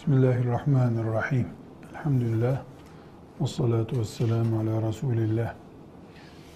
[0.00, 1.46] Bismillahirrahmanirrahim.
[1.90, 2.62] Elhamdülillah.
[3.40, 5.54] Ve salatu ve selamu ala Resulillah.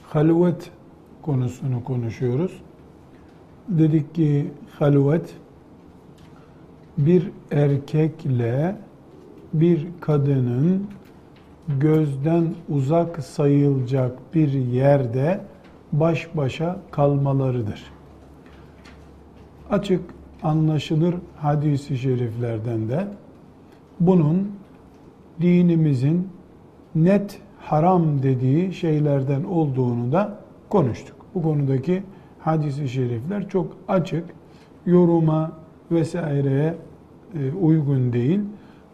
[0.02, 0.71] Halvet
[1.22, 2.62] konusunu konuşuyoruz.
[3.69, 5.35] Dedik ki halvet
[6.99, 8.76] bir erkekle
[9.53, 10.87] bir kadının
[11.69, 15.40] gözden uzak sayılacak bir yerde
[15.92, 17.84] baş başa kalmalarıdır.
[19.70, 20.01] Açık
[20.42, 23.09] anlaşılır hadisi şeriflerden de
[24.01, 24.52] bunun
[25.41, 26.28] dinimizin
[26.95, 31.16] net haram dediği şeylerden olduğunu da konuştuk.
[31.34, 32.02] Bu konudaki
[32.38, 34.24] hadis-i şerifler çok açık,
[34.87, 35.52] yoruma
[35.91, 36.74] vesaireye
[37.34, 38.41] e, uygun değil.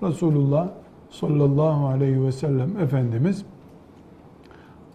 [0.03, 0.69] Resulullah
[1.11, 3.45] sallallahu aleyhi ve sellem Efendimiz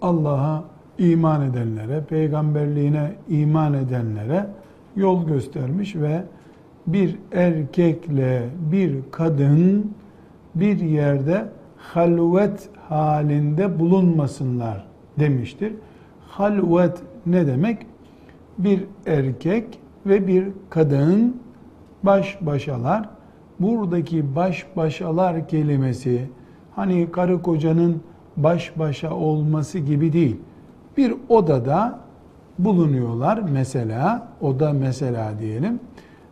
[0.02, 0.64] Allah'a
[0.98, 4.48] iman edenlere, peygamberliğine iman edenlere
[4.96, 6.24] yol göstermiş ve
[6.88, 9.92] bir erkekle bir kadın
[10.56, 14.88] bir yerde halvet halinde bulunmasınlar
[15.20, 15.74] demiştir.
[16.28, 17.86] Halvet ne demek?
[18.58, 21.38] Bir erkek ve bir kadın
[22.04, 23.10] baş başalar.
[23.60, 26.30] Buradaki baş başalar kelimesi
[26.76, 28.02] hani karı kocanın
[28.38, 30.38] baş başa olması gibi değil.
[30.98, 32.00] Bir odada
[32.60, 35.80] bulunuyorlar mesela, oda mesela diyelim.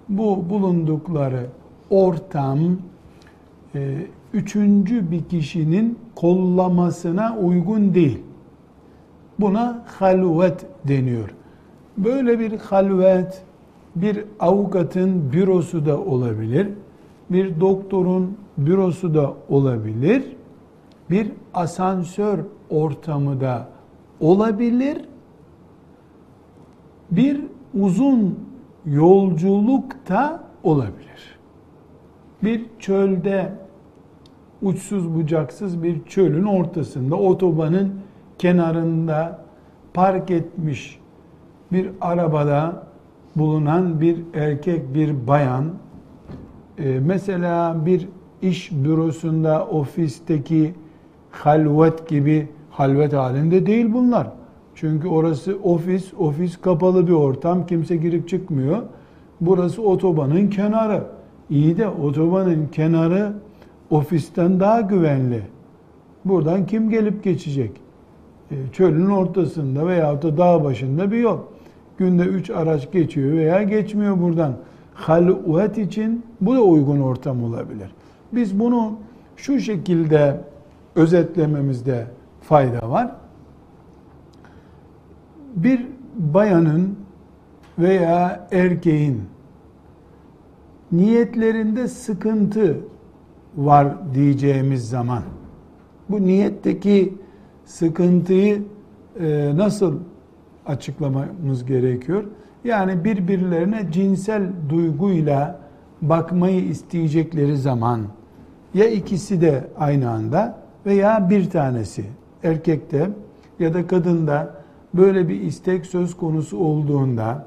[0.10, 1.46] Bu bulundukları
[1.90, 2.60] ortam
[4.34, 8.20] üçüncü bir kişinin kollamasına uygun değil.
[9.40, 11.30] Buna halvet deniyor.
[11.98, 13.44] Böyle bir halvet
[13.96, 16.68] bir avukatın bürosu da olabilir,
[17.30, 20.24] bir doktorun bürosu da olabilir,
[21.10, 23.68] bir asansör ortamı da
[24.20, 25.06] olabilir,
[27.12, 27.42] bir
[27.80, 28.40] uzun
[28.86, 31.40] yolculukta olabilir.
[32.44, 33.63] Bir çölde
[34.64, 37.94] uçsuz bucaksız bir çölün ortasında otobanın
[38.38, 39.44] kenarında
[39.94, 41.00] park etmiş
[41.72, 42.84] bir arabada
[43.36, 45.66] bulunan bir erkek bir bayan
[46.78, 48.08] e, mesela bir
[48.42, 50.74] iş bürosunda ofisteki
[51.32, 54.28] halvet gibi halvet halinde değil bunlar.
[54.76, 58.78] Çünkü orası ofis, ofis kapalı bir ortam, kimse girip çıkmıyor.
[59.42, 61.04] Burası otobanın kenarı.
[61.50, 63.34] İyi de otobanın kenarı
[63.94, 65.42] ofisten daha güvenli.
[66.26, 67.72] Buradan kim gelip geçecek?
[68.52, 71.38] E, çölün ortasında veya da dağ başında bir yol.
[71.98, 74.54] Günde üç araç geçiyor veya geçmiyor buradan.
[74.94, 77.92] Halvet için bu da uygun ortam olabilir.
[78.32, 78.94] Biz bunu
[79.36, 80.42] şu şekilde
[80.96, 82.08] özetlememizde
[82.42, 83.12] fayda var.
[85.56, 86.98] Bir bayanın
[87.80, 89.22] veya erkeğin
[90.92, 92.78] niyetlerinde sıkıntı
[93.58, 95.24] var diyeceğimiz zaman
[96.10, 97.14] bu niyetteki
[97.66, 98.62] sıkıntıyı
[99.20, 100.00] e, nasıl
[100.66, 102.24] açıklamamız gerekiyor?
[102.64, 105.60] Yani birbirlerine cinsel duyguyla
[106.02, 108.02] bakmayı isteyecekleri zaman
[108.74, 112.06] ya ikisi de aynı anda veya bir tanesi
[112.44, 113.10] erkekte
[113.60, 114.56] ya da kadında
[114.94, 117.46] böyle bir istek söz konusu olduğunda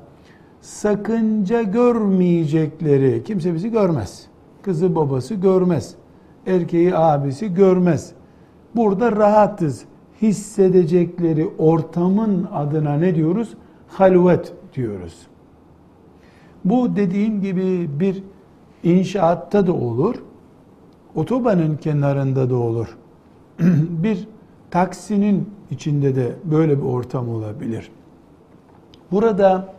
[0.61, 4.27] sakınca görmeyecekleri kimse bizi görmez.
[4.67, 5.95] Kızı babası görmez.
[6.47, 8.13] Erkeği abisi görmez.
[8.77, 9.85] Burada rahatız.
[10.23, 13.55] Hissedecekleri ortamın adına ne diyoruz?
[13.89, 15.27] Halvet diyoruz.
[16.65, 18.23] Bu dediğim gibi bir
[18.83, 20.15] inşaatta da olur.
[21.15, 22.99] Otobanın kenarında da olur.
[24.03, 24.29] bir
[24.71, 27.91] taksinin içinde de böyle bir ortam olabilir.
[29.13, 29.75] Burada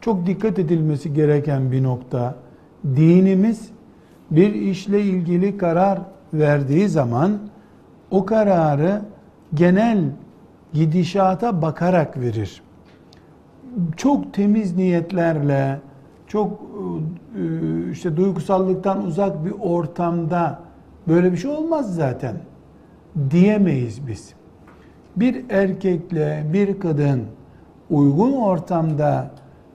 [0.00, 2.34] çok dikkat edilmesi gereken bir nokta
[2.96, 3.77] dinimiz
[4.30, 5.98] bir işle ilgili karar
[6.32, 7.38] verdiği zaman
[8.10, 9.02] o kararı
[9.54, 10.04] genel
[10.72, 12.62] gidişata bakarak verir.
[13.96, 15.80] Çok temiz niyetlerle,
[16.26, 20.58] çok e, işte duygusallıktan uzak bir ortamda
[21.08, 22.34] böyle bir şey olmaz zaten
[23.30, 24.32] diyemeyiz biz.
[25.16, 27.22] Bir erkekle bir kadın
[27.90, 29.30] uygun ortamda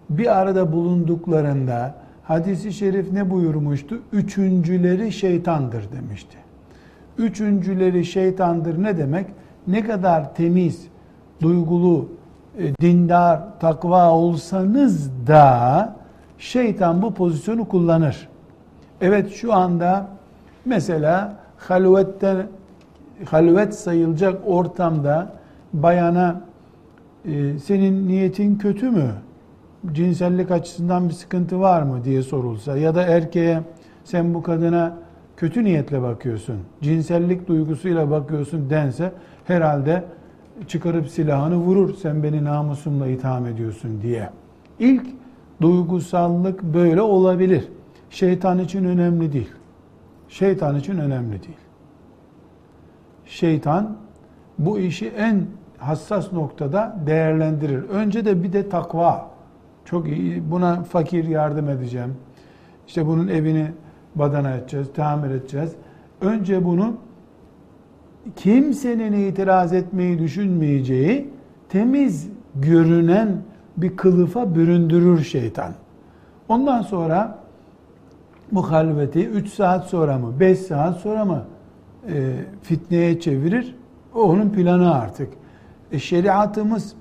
[0.10, 4.00] bir arada bulunduklarında hadisi şerif ne buyurmuştu?
[4.12, 6.38] Üçüncüleri şeytandır demişti.
[7.18, 9.28] Üçüncüleri şeytandır ne demek?
[9.68, 10.88] Ne kadar temiz,
[11.42, 12.10] duygulu,
[12.58, 15.96] e, dindar, takva olsanız da
[16.38, 18.28] şeytan bu pozisyonu kullanır.
[19.02, 20.08] Evet şu anda
[20.66, 22.48] mesela halvetten
[23.26, 25.34] halvet sayılacak ortamda
[25.74, 26.42] bayana
[27.26, 29.12] e, senin niyetin kötü mü?
[29.92, 33.62] Cinsellik açısından bir sıkıntı var mı diye sorulsa ya da erkeğe
[34.04, 34.98] sen bu kadına
[35.38, 39.12] kötü niyetle bakıyorsun, cinsellik duygusuyla bakıyorsun dense
[39.46, 40.04] herhalde
[40.68, 44.30] çıkarıp silahını vurur sen beni namusumla itham ediyorsun diye.
[44.80, 45.06] İlk
[45.62, 47.68] duygusallık böyle olabilir.
[48.10, 49.52] Şeytan için önemli değil.
[50.30, 51.58] Şeytan için önemli değil.
[53.26, 53.98] Şeytan
[54.60, 55.46] bu işi en
[55.78, 57.84] hassas noktada değerlendirir.
[57.84, 59.33] Önce de bir de takva.
[59.86, 60.52] Çok iyi.
[60.52, 62.16] Buna fakir yardım edeceğim.
[62.88, 63.68] İşte bunun evini
[64.16, 65.72] badana edeceğiz, tamir edeceğiz.
[66.22, 66.94] Önce bunu
[68.36, 71.30] kimsenin itiraz etmeyi düşünmeyeceği
[71.70, 73.42] temiz görünen
[73.78, 75.74] bir kılıfa büründürür şeytan.
[76.50, 77.40] Ondan sonra
[78.52, 81.44] bu halveti 3 saat sonra mı 5 saat sonra mı
[82.08, 83.76] e, fitneye çevirir?
[84.16, 85.30] O onun planı artık.
[85.92, 86.96] E, şeriatımız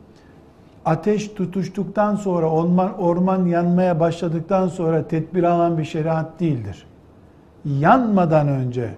[0.84, 6.86] ateş tutuştuktan sonra orman, orman yanmaya başladıktan sonra tedbir alan bir şeriat değildir.
[7.64, 8.90] Yanmadan önce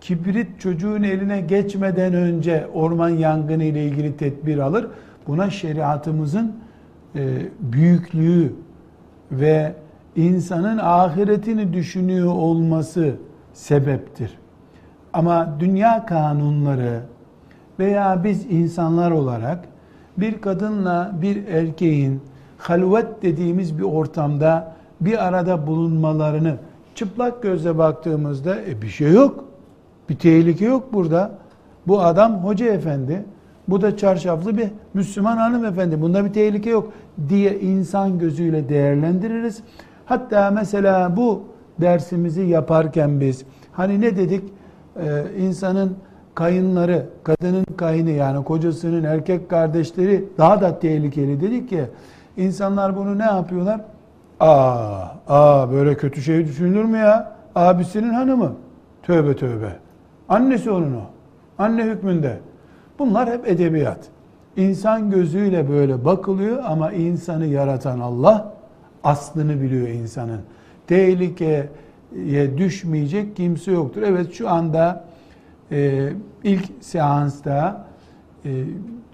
[0.00, 4.86] kibrit çocuğun eline geçmeden önce orman yangını ile ilgili tedbir alır.
[5.26, 6.56] Buna şeriatımızın
[7.16, 8.52] e, büyüklüğü
[9.32, 9.74] ve
[10.16, 13.14] insanın ahiretini düşünüyor olması
[13.52, 14.38] sebeptir.
[15.12, 17.00] Ama dünya kanunları
[17.78, 19.64] veya biz insanlar olarak
[20.20, 22.20] bir kadınla bir erkeğin
[22.58, 26.56] halvet dediğimiz bir ortamda bir arada bulunmalarını
[26.94, 29.44] çıplak gözle baktığımızda e, bir şey yok.
[30.08, 31.30] Bir tehlike yok burada.
[31.86, 33.24] Bu adam hoca efendi,
[33.68, 36.00] bu da çarşaflı bir Müslüman hanımefendi.
[36.00, 36.92] Bunda bir tehlike yok
[37.28, 39.62] diye insan gözüyle değerlendiririz.
[40.04, 41.42] Hatta mesela bu
[41.80, 44.44] dersimizi yaparken biz hani ne dedik?
[44.96, 45.96] Ee, insanın
[46.38, 51.84] kayınları, kadının kayını yani kocasının erkek kardeşleri daha da tehlikeli dedik ki
[52.36, 53.80] insanlar bunu ne yapıyorlar?
[54.40, 57.32] Aa, aa böyle kötü şey düşünülür mü ya?
[57.54, 58.52] Abisinin hanımı.
[59.02, 59.72] Tövbe tövbe.
[60.28, 61.02] Annesi onun o.
[61.58, 62.38] Anne hükmünde.
[62.98, 63.98] Bunlar hep edebiyat.
[64.56, 68.52] İnsan gözüyle böyle bakılıyor ama insanı yaratan Allah
[69.04, 70.40] aslını biliyor insanın.
[70.86, 71.68] Tehlikeye
[72.58, 74.02] düşmeyecek kimse yoktur.
[74.02, 75.07] Evet şu anda
[75.72, 76.08] e,
[76.44, 77.86] ilk seansta
[78.44, 78.50] e,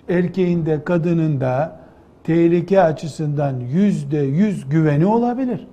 [0.09, 1.81] erkeğin de kadının da
[2.25, 5.67] tehlike açısından yüzde yüz güveni olabilir.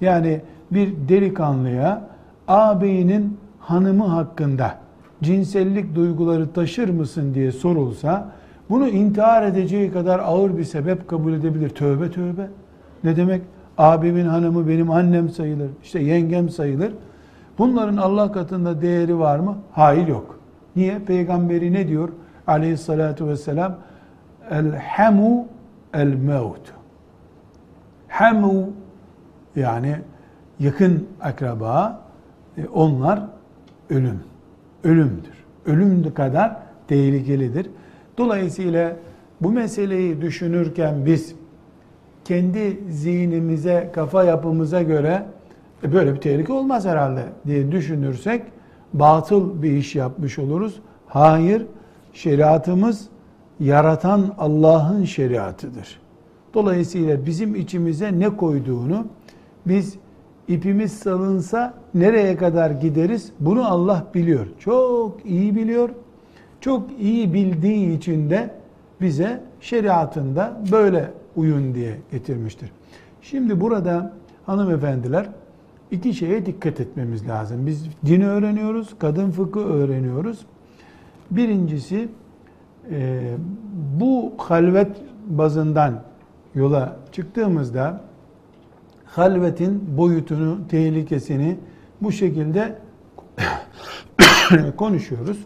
[0.00, 0.40] Yani
[0.70, 2.08] bir delikanlıya
[2.48, 4.78] ağabeyinin hanımı hakkında
[5.22, 8.32] cinsellik duyguları taşır mısın diye sorulsa
[8.70, 11.68] bunu intihar edeceği kadar ağır bir sebep kabul edebilir.
[11.68, 12.48] Tövbe tövbe.
[13.04, 13.42] Ne demek?
[13.78, 15.70] Abimin hanımı benim annem sayılır.
[15.82, 16.92] İşte yengem sayılır.
[17.62, 19.58] Bunların Allah katında değeri var mı?
[19.72, 20.38] Hayır yok.
[20.76, 20.98] Niye?
[20.98, 22.08] Peygamberi ne diyor?
[22.46, 23.76] Aleyhissalatu vesselam
[24.50, 25.46] El hemu
[25.94, 26.72] el mevt.
[28.08, 28.70] Hemu
[29.56, 29.96] yani
[30.60, 32.00] yakın akraba
[32.56, 33.22] e, onlar
[33.90, 34.20] ölüm.
[34.84, 35.44] Ölümdür.
[35.66, 36.56] Ölüm kadar
[36.88, 37.70] tehlikelidir.
[38.18, 38.96] Dolayısıyla
[39.40, 41.34] bu meseleyi düşünürken biz
[42.24, 45.22] kendi zihnimize, kafa yapımıza göre
[45.84, 48.42] e böyle bir tehlike olmaz herhalde diye düşünürsek
[48.92, 50.80] batıl bir iş yapmış oluruz.
[51.06, 51.66] Hayır,
[52.12, 53.08] şeriatımız
[53.60, 56.00] yaratan Allah'ın şeriatıdır.
[56.54, 59.06] Dolayısıyla bizim içimize ne koyduğunu
[59.66, 59.96] biz
[60.48, 64.46] ipimiz salınsa nereye kadar gideriz bunu Allah biliyor.
[64.58, 65.88] Çok iyi biliyor.
[66.60, 68.50] Çok iyi bildiği için de
[69.00, 72.72] bize şeriatında böyle uyun diye getirmiştir.
[73.22, 74.12] Şimdi burada
[74.46, 75.26] hanımefendiler
[75.92, 77.66] iki şeye dikkat etmemiz lazım.
[77.66, 80.46] Biz dini öğreniyoruz, kadın fıkı öğreniyoruz.
[81.30, 82.08] Birincisi
[82.90, 83.30] e,
[84.00, 84.96] bu halvet
[85.26, 86.02] bazından
[86.54, 88.00] yola çıktığımızda
[89.04, 91.58] halvetin boyutunu, tehlikesini
[92.00, 92.78] bu şekilde
[94.76, 95.38] konuşuyoruz.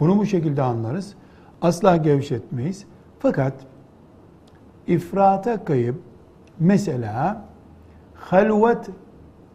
[0.00, 1.14] Bunu bu şekilde anlarız.
[1.62, 2.84] Asla gevşetmeyiz.
[3.18, 3.54] Fakat
[4.86, 5.96] ifrata kayıp
[6.58, 7.44] mesela
[8.14, 8.90] halvet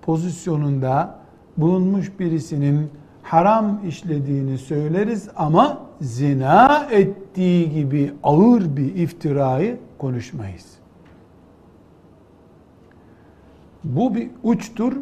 [0.01, 1.15] pozisyonunda
[1.57, 2.89] bulunmuş birisinin
[3.23, 10.65] haram işlediğini söyleriz ama zina ettiği gibi ağır bir iftirayı konuşmayız.
[13.83, 14.93] Bu bir uçtur.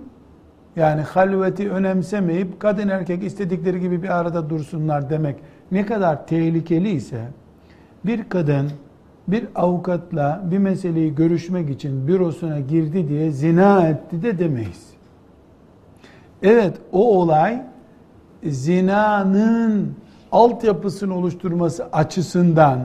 [0.76, 5.36] Yani halveti önemsemeyip kadın erkek istedikleri gibi bir arada dursunlar demek
[5.72, 7.28] ne kadar tehlikeli ise
[8.06, 8.72] bir kadın
[9.32, 14.90] bir avukatla bir meseleyi görüşmek için bürosuna girdi diye zina etti de demeyiz.
[16.44, 17.64] Evet o olay
[18.44, 19.94] zinanın
[20.32, 22.80] altyapısını oluşturması açısından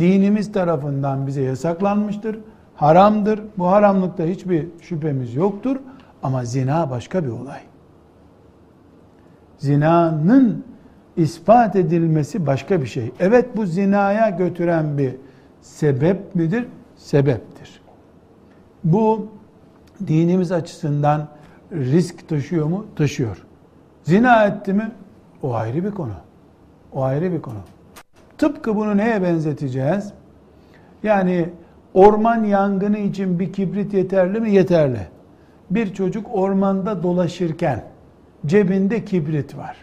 [0.00, 2.38] dinimiz tarafından bize yasaklanmıştır.
[2.74, 3.40] Haramdır.
[3.58, 5.76] Bu haramlıkta hiçbir şüphemiz yoktur.
[6.22, 7.60] Ama zina başka bir olay.
[9.58, 10.64] zinanın
[11.16, 13.12] ispat edilmesi başka bir şey.
[13.20, 15.14] Evet bu zinaya götüren bir
[15.68, 16.66] sebep midir?
[16.96, 17.80] Sebeptir.
[18.84, 19.28] Bu
[20.06, 21.28] dinimiz açısından
[21.72, 22.86] risk taşıyor mu?
[22.96, 23.46] Taşıyor.
[24.02, 24.92] Zina etti mi?
[25.42, 26.12] O ayrı bir konu.
[26.92, 27.58] O ayrı bir konu.
[28.38, 30.12] Tıpkı bunu neye benzeteceğiz?
[31.02, 31.48] Yani
[31.94, 34.50] orman yangını için bir kibrit yeterli mi?
[34.50, 35.08] Yeterli.
[35.70, 37.84] Bir çocuk ormanda dolaşırken
[38.46, 39.76] cebinde kibrit var.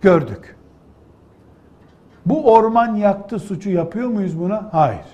[0.00, 0.56] Gördük.
[2.30, 4.68] Bu orman yaktı suçu yapıyor muyuz buna?
[4.72, 5.04] Hayır.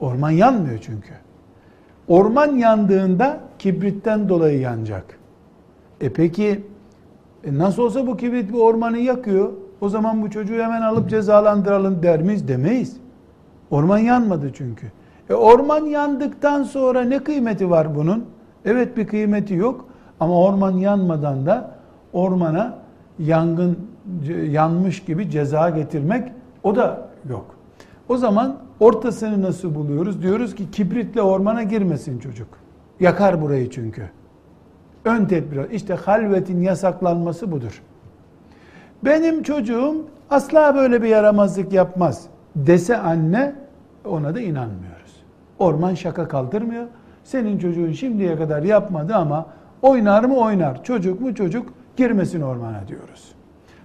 [0.00, 1.12] Orman yanmıyor çünkü.
[2.08, 5.18] Orman yandığında kibritten dolayı yanacak.
[6.00, 6.64] E peki
[7.44, 9.52] e nasıl olsa bu kibrit bir ormanı yakıyor.
[9.80, 12.48] O zaman bu çocuğu hemen alıp cezalandıralım der miyiz?
[12.48, 12.96] Demeyiz.
[13.70, 14.86] Orman yanmadı çünkü.
[15.30, 18.24] E orman yandıktan sonra ne kıymeti var bunun?
[18.64, 19.86] Evet bir kıymeti yok
[20.20, 21.70] ama orman yanmadan da
[22.12, 22.78] ormana
[23.18, 23.78] yangın
[24.50, 27.54] yanmış gibi ceza getirmek o da yok.
[28.08, 30.22] O zaman ortasını nasıl buluyoruz?
[30.22, 32.48] Diyoruz ki kibritle ormana girmesin çocuk.
[33.00, 34.10] Yakar burayı çünkü.
[35.04, 35.70] Ön tedbir.
[35.70, 37.82] İşte halvetin yasaklanması budur.
[39.04, 39.96] Benim çocuğum
[40.30, 42.26] asla böyle bir yaramazlık yapmaz
[42.56, 43.54] dese anne
[44.04, 45.22] ona da inanmıyoruz.
[45.58, 46.86] Orman şaka kaldırmıyor.
[47.24, 49.46] Senin çocuğun şimdiye kadar yapmadı ama
[49.82, 50.84] oynar mı oynar.
[50.84, 53.34] Çocuk mu çocuk girmesin ormana diyoruz.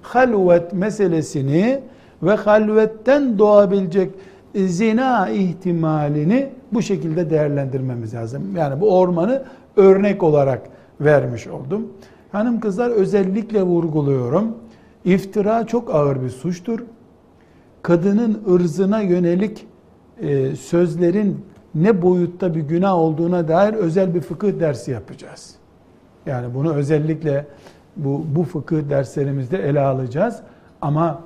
[0.05, 1.79] Halvet meselesini
[2.23, 4.11] ve halvetten doğabilecek
[4.55, 8.55] zina ihtimalini bu şekilde değerlendirmemiz lazım.
[8.55, 9.43] Yani bu ormanı
[9.75, 10.61] örnek olarak
[11.01, 11.87] vermiş oldum.
[12.31, 14.57] Hanım kızlar özellikle vurguluyorum.
[15.05, 16.79] İftira çok ağır bir suçtur.
[17.81, 19.67] Kadının ırzına yönelik
[20.21, 21.45] e, sözlerin
[21.75, 25.55] ne boyutta bir günah olduğuna dair özel bir fıkıh dersi yapacağız.
[26.25, 27.45] Yani bunu özellikle
[27.97, 30.39] bu, bu fıkıh derslerimizde ele alacağız.
[30.81, 31.19] Ama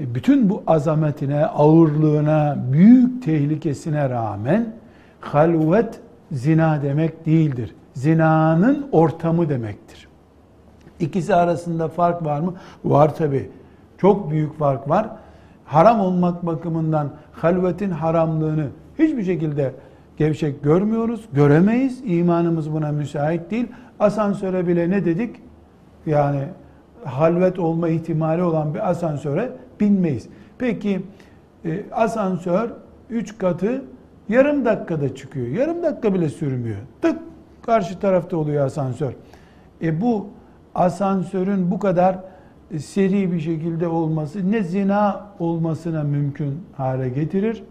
[0.00, 4.74] e, bütün bu azametine, ağırlığına, büyük tehlikesine rağmen
[5.20, 6.00] halvet
[6.32, 7.74] zina demek değildir.
[7.94, 10.08] Zinanın ortamı demektir.
[11.00, 12.54] İkisi arasında fark var mı?
[12.84, 13.50] Var tabi.
[13.98, 15.08] Çok büyük fark var.
[15.64, 18.66] Haram olmak bakımından halvetin haramlığını
[18.98, 19.72] hiçbir şekilde
[20.16, 22.02] gevşek görmüyoruz, göremeyiz.
[22.04, 23.66] İmanımız buna müsait değil.
[24.00, 25.36] Asansöre bile ne dedik?
[26.06, 26.44] Yani
[27.04, 30.28] halvet olma ihtimali olan bir asansöre binmeyiz.
[30.58, 31.02] Peki
[31.64, 32.70] e, asansör
[33.10, 33.84] 3 katı
[34.28, 35.46] yarım dakikada çıkıyor.
[35.46, 36.78] Yarım dakika bile sürmüyor.
[37.02, 37.18] Tık
[37.62, 39.12] karşı tarafta oluyor asansör.
[39.82, 40.26] E bu
[40.74, 42.18] asansörün bu kadar
[42.70, 47.62] e, seri bir şekilde olması ne zina olmasına mümkün hale getirir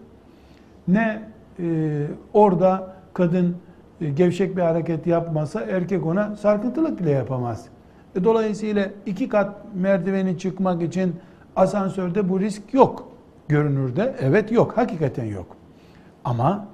[0.87, 1.21] ne
[1.59, 3.55] e, orada kadın
[4.01, 7.65] e, gevşek bir hareket yapmasa erkek ona sarkıntılık bile yapamaz.
[8.15, 11.15] E, dolayısıyla iki kat merdiveni çıkmak için
[11.55, 13.07] asansörde bu risk yok
[13.47, 14.15] görünürde.
[14.19, 15.45] Evet yok, hakikaten yok.
[16.25, 16.67] Ama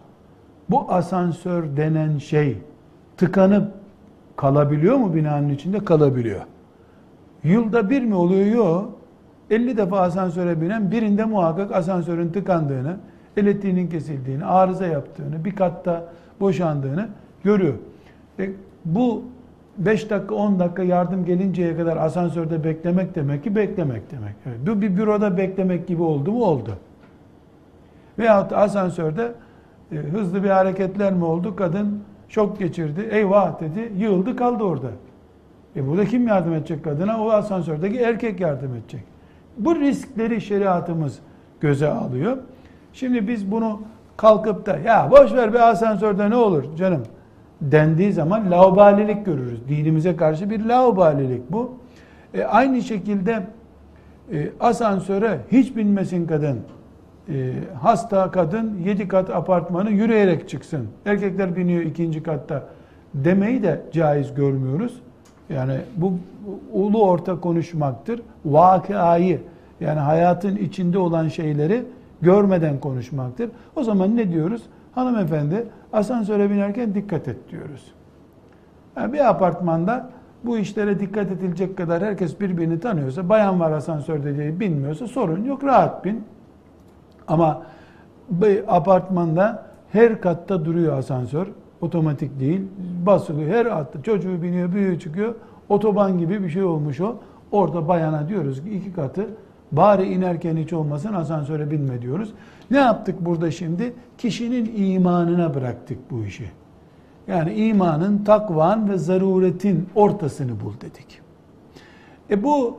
[0.70, 2.58] bu asansör denen şey
[3.18, 3.72] tıkanıp
[4.36, 5.86] kalabiliyor mu binanın içinde?
[5.86, 6.42] Kalabiliyor.
[7.44, 8.46] Yılda bir mi oluyor?
[8.46, 8.92] Yok.
[9.50, 12.98] 50 defa asansöre binen birinde muhakkak asansörün tıkandığını,
[13.38, 17.10] elektriğinin kesildiğini, arıza yaptığını, bir katta boşandığını
[17.44, 17.74] görüyor.
[18.40, 18.52] E,
[18.86, 19.24] bu
[19.78, 24.36] 5 dakika 10 dakika yardım gelinceye kadar asansörde beklemek demek ki beklemek demek.
[24.46, 24.58] Evet.
[24.68, 26.44] Bu bir büroda beklemek gibi oldu mu?
[26.44, 26.78] Oldu.
[28.20, 29.32] Veyahut asansörde
[29.92, 31.56] e, hızlı bir hareketler mi oldu?
[31.56, 33.10] Kadın şok geçirdi.
[33.12, 33.92] Eyvah dedi.
[33.98, 34.88] Yığıldı kaldı orada.
[35.76, 37.24] E burada kim yardım edecek kadına?
[37.24, 39.04] O asansördeki erkek yardım edecek.
[39.58, 41.20] Bu riskleri şeriatımız
[41.60, 42.38] göze alıyor.
[42.94, 43.82] Şimdi biz bunu
[44.18, 47.04] kalkıp da ya boş ver bir asansörde ne olur canım
[47.62, 49.60] dendiği zaman laubalilik görürüz.
[49.70, 51.72] Dinimize karşı bir laubalilik bu.
[52.34, 53.44] E, aynı şekilde
[54.32, 56.60] e, asansöre hiç binmesin kadın.
[57.30, 60.88] E, hasta kadın yedi kat apartmanı yürüyerek çıksın.
[61.06, 62.64] Erkekler biniyor ikinci katta
[63.14, 65.02] demeyi de caiz görmüyoruz.
[65.50, 66.14] Yani bu
[66.74, 68.22] ulu orta konuşmaktır.
[68.46, 69.40] Vakayı
[69.80, 71.84] yani hayatın içinde olan şeyleri
[72.22, 73.50] görmeden konuşmaktır.
[73.76, 74.62] O zaman ne diyoruz?
[74.96, 77.94] Hanımefendi asansöre binerken dikkat et diyoruz.
[78.98, 80.10] Yani bir apartmanda
[80.44, 85.64] bu işlere dikkat edilecek kadar herkes birbirini tanıyorsa, bayan var asansörde diye binmiyorsa sorun yok,
[85.64, 86.24] rahat bin.
[87.28, 87.62] Ama
[88.30, 91.48] bir apartmanda her katta duruyor asansör,
[91.82, 92.62] otomatik değil,
[93.06, 95.36] basılıyor, her hatta çocuğu biniyor, büyüğü çıkıyor,
[95.70, 97.16] otoban gibi bir şey olmuş o.
[97.52, 99.28] Orada bayana diyoruz ki iki katı
[99.72, 102.34] Bari inerken hiç olmasın asansöre binme diyoruz.
[102.72, 103.94] Ne yaptık burada şimdi?
[104.18, 106.52] Kişinin imanına bıraktık bu işi.
[107.28, 111.22] Yani imanın, takvan ve zaruretin ortasını bul dedik.
[112.30, 112.78] E bu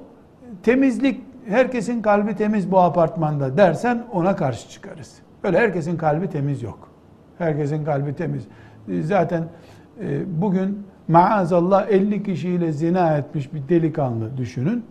[0.63, 5.15] temizlik, herkesin kalbi temiz bu apartmanda dersen ona karşı çıkarız.
[5.45, 6.89] Öyle herkesin kalbi temiz yok.
[7.39, 8.45] Herkesin kalbi temiz.
[8.89, 9.45] E, zaten
[10.01, 14.85] e, bugün maazallah 50 kişiyle zina etmiş bir delikanlı düşünün.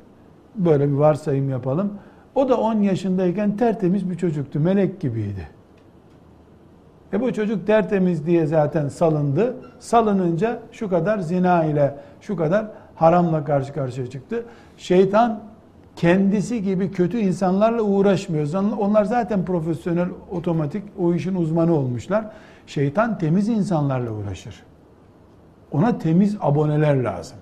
[0.55, 1.93] Böyle bir varsayım yapalım.
[2.35, 4.59] O da 10 yaşındayken tertemiz bir çocuktu.
[4.59, 5.47] Melek gibiydi.
[7.13, 9.55] E bu çocuk tertemiz diye zaten salındı.
[9.79, 12.65] Salınınca şu kadar zina ile şu kadar
[12.95, 14.45] haramla karşı karşıya çıktı.
[14.77, 15.39] Şeytan
[15.95, 18.53] kendisi gibi kötü insanlarla uğraşmıyor.
[18.79, 22.25] Onlar zaten profesyonel, otomatik o işin uzmanı olmuşlar.
[22.67, 24.63] Şeytan temiz insanlarla uğraşır.
[25.71, 27.37] Ona temiz aboneler lazım.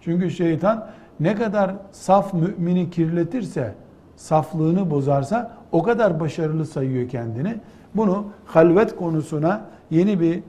[0.00, 0.86] Çünkü şeytan
[1.20, 3.74] ne kadar saf mümini kirletirse,
[4.18, 7.54] saflığını bozarsa o kadar başarılı sayıyor kendini.
[7.94, 9.60] Bunu halvet konusuna
[9.90, 10.40] yeni bir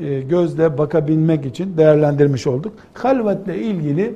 [0.00, 2.72] e, gözle bakabilmek için değerlendirmiş olduk.
[2.94, 4.14] Halvetle ilgili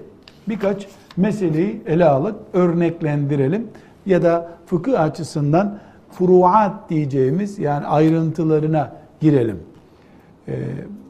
[0.48, 3.66] birkaç meseleyi ele alıp örneklendirelim
[4.06, 5.78] ya da fıkıh açısından
[6.10, 9.58] furuat diyeceğimiz yani ayrıntılarına girelim.
[10.48, 10.54] E,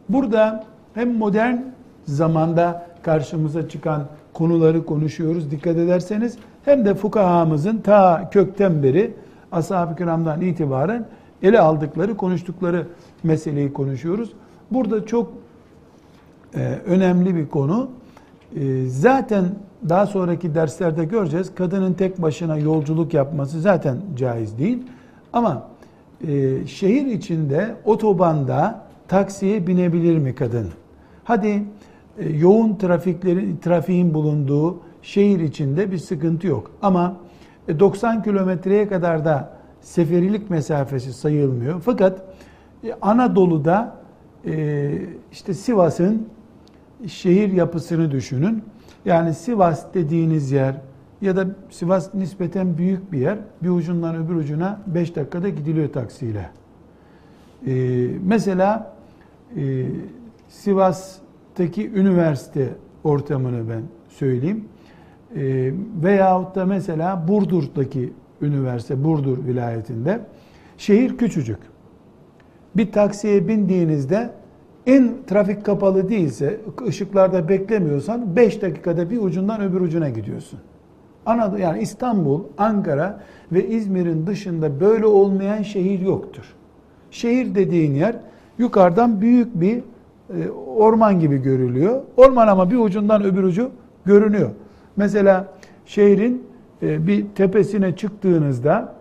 [0.08, 1.56] burada hem modern
[2.04, 9.14] zamanda karşımıza çıkan konuları konuşuyoruz dikkat ederseniz hem de fukahamızın ta kökten beri
[9.52, 11.06] ashab-ı kiramdan itibaren
[11.42, 12.86] ele aldıkları, konuştukları
[13.22, 14.32] meseleyi konuşuyoruz.
[14.70, 15.32] Burada çok
[16.54, 17.90] e, önemli bir konu.
[18.56, 19.44] E, zaten
[19.88, 21.54] daha sonraki derslerde göreceğiz.
[21.54, 24.82] Kadının tek başına yolculuk yapması zaten caiz değil.
[25.32, 25.68] Ama
[26.28, 30.68] e, şehir içinde otobanda taksiye binebilir mi kadın?
[31.24, 31.62] Hadi
[32.18, 36.70] e, yoğun trafiklerin trafiğin bulunduğu şehir içinde bir sıkıntı yok.
[36.82, 37.16] Ama
[37.68, 41.80] 90 e, kilometreye kadar da seferilik mesafesi sayılmıyor.
[41.80, 42.22] Fakat
[42.84, 43.96] e, Anadolu'da
[44.46, 44.92] e,
[45.32, 46.28] işte Sivas'ın
[47.06, 48.62] şehir yapısını düşünün.
[49.04, 50.74] Yani Sivas dediğiniz yer
[51.20, 53.38] ya da Sivas nispeten büyük bir yer.
[53.62, 56.50] Bir ucundan öbür ucuna 5 dakikada gidiliyor taksiyle.
[58.22, 58.96] Mesela
[60.48, 62.68] Sivas'taki üniversite
[63.04, 64.64] ortamını ben söyleyeyim.
[65.36, 70.20] Ee, veyahut da mesela Burdur'daki üniversite Burdur vilayetinde.
[70.78, 71.58] Şehir küçücük.
[72.76, 74.30] Bir taksiye bindiğinizde
[74.86, 80.58] en trafik kapalı değilse, ışıklarda beklemiyorsan 5 dakikada bir ucundan öbür ucuna gidiyorsun.
[81.26, 83.20] Anadolu yani İstanbul, Ankara
[83.52, 86.54] ve İzmir'in dışında böyle olmayan şehir yoktur.
[87.10, 88.16] Şehir dediğin yer
[88.58, 92.02] yukarıdan büyük bir e, orman gibi görülüyor.
[92.16, 93.70] Orman ama bir ucundan öbür ucu
[94.04, 94.50] görünüyor.
[94.96, 95.46] Mesela
[95.86, 96.46] şehrin
[96.82, 98.94] e, bir tepesine çıktığınızda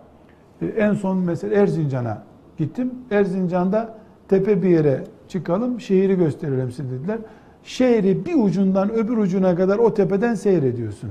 [0.62, 2.22] e, en son mesela Erzincan'a
[2.58, 2.90] gittim.
[3.10, 3.94] Erzincan'da
[4.28, 7.18] tepe bir yere çıkalım, şehri gösterelim size dediler.
[7.62, 11.10] Şehri bir ucundan öbür ucuna kadar o tepeden seyrediyorsun.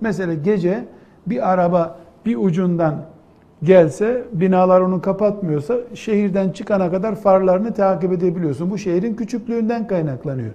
[0.00, 0.84] Mesela gece
[1.26, 3.04] bir araba bir ucundan
[3.62, 8.70] gelse, binalar onu kapatmıyorsa şehirden çıkana kadar farlarını takip edebiliyorsun.
[8.70, 10.50] Bu şehrin küçüklüğünden kaynaklanıyor.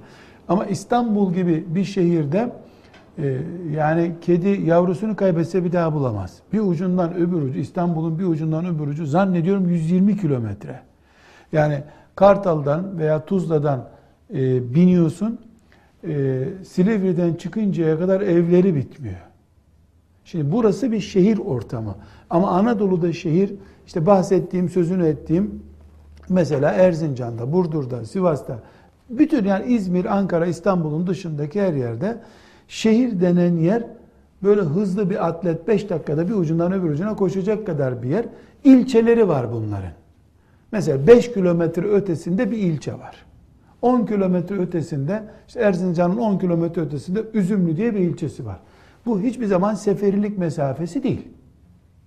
[0.48, 2.50] Ama İstanbul gibi bir şehirde
[3.72, 6.40] yani kedi yavrusunu kaybetse bir daha bulamaz.
[6.54, 10.80] Bir ucundan öbür ucu, İstanbul'un bir ucundan öbür ucu zannediyorum 120 kilometre.
[11.52, 11.84] Yani
[12.16, 13.90] Kartal'dan veya Tuzla'dan
[14.34, 15.40] e, biniyorsun,
[16.08, 19.22] e, Silivri'den çıkıncaya kadar evleri bitmiyor.
[20.26, 21.96] Şimdi burası bir şehir ortamı.
[22.30, 23.54] Ama Anadolu'da şehir,
[23.88, 25.64] işte bahsettiğim, sözünü ettiğim,
[26.30, 28.60] mesela Erzincan'da, Burdur'da, Sivas'ta,
[29.10, 32.18] bütün yani İzmir, Ankara, İstanbul'un dışındaki her yerde
[32.72, 33.84] Şehir denen yer
[34.44, 38.26] böyle hızlı bir atlet 5 dakikada bir ucundan öbür ucuna koşacak kadar bir yer.
[38.64, 39.92] İlçeleri var bunların.
[40.72, 43.26] Mesela 5 kilometre ötesinde bir ilçe var.
[43.82, 48.60] 10 kilometre ötesinde, işte Erzincan'ın 10 kilometre ötesinde Üzümlü diye bir ilçesi var.
[49.06, 51.28] Bu hiçbir zaman seferilik mesafesi değil.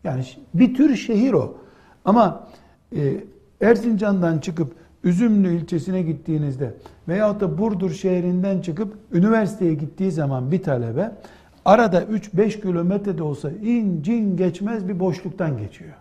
[0.05, 0.25] Yani
[0.55, 1.57] bir tür şehir o.
[2.05, 2.49] Ama
[2.97, 3.25] e,
[3.61, 4.73] Erzincan'dan çıkıp
[5.05, 6.75] Üzümlü ilçesine gittiğinizde
[7.09, 11.13] veyahut da Burdur şehrinden çıkıp üniversiteye gittiği zaman bir talebe
[11.65, 15.95] arada 3-5 kilometrede olsa incin geçmez bir boşluktan geçiyor.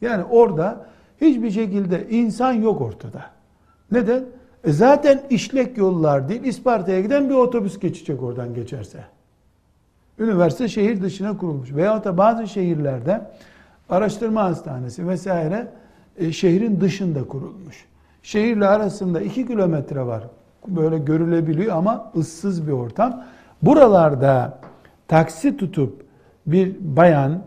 [0.00, 0.86] Yani orada
[1.20, 3.24] hiçbir şekilde insan yok ortada.
[3.92, 4.24] Neden?
[4.64, 9.04] E zaten işlek yollar değil, İsparta'ya giden bir otobüs geçecek oradan geçerse.
[10.18, 11.74] Üniversite şehir dışına kurulmuş.
[11.74, 13.30] Veyahut da bazı şehirlerde
[13.88, 15.68] araştırma hastanesi vesaire
[16.18, 17.84] e, şehrin dışında kurulmuş.
[18.22, 20.24] Şehirle arasında iki kilometre var.
[20.68, 23.24] Böyle görülebiliyor ama ıssız bir ortam.
[23.62, 24.60] Buralarda
[25.08, 26.02] taksi tutup
[26.46, 27.42] bir bayan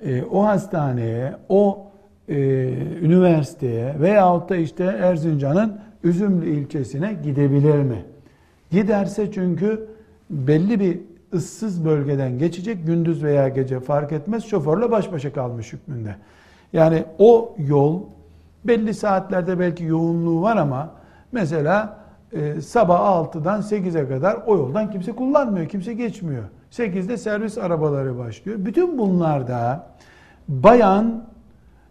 [0.00, 1.86] e, o hastaneye, o
[2.28, 2.36] e,
[3.02, 8.04] üniversiteye veyahut da işte Erzincan'ın Üzümlü ilçesine gidebilir mi?
[8.70, 9.88] Giderse çünkü
[10.30, 10.98] belli bir
[11.34, 16.16] ıssız bölgeden geçecek gündüz veya gece fark etmez şoförle baş başa kalmış hükmünde.
[16.72, 18.00] Yani o yol
[18.64, 20.90] belli saatlerde belki yoğunluğu var ama
[21.32, 21.96] mesela
[22.32, 26.44] e, sabah 6'dan 8'e kadar o yoldan kimse kullanmıyor, kimse geçmiyor.
[26.70, 28.58] 8'de servis arabaları başlıyor.
[28.60, 29.86] Bütün bunlarda
[30.48, 31.24] bayan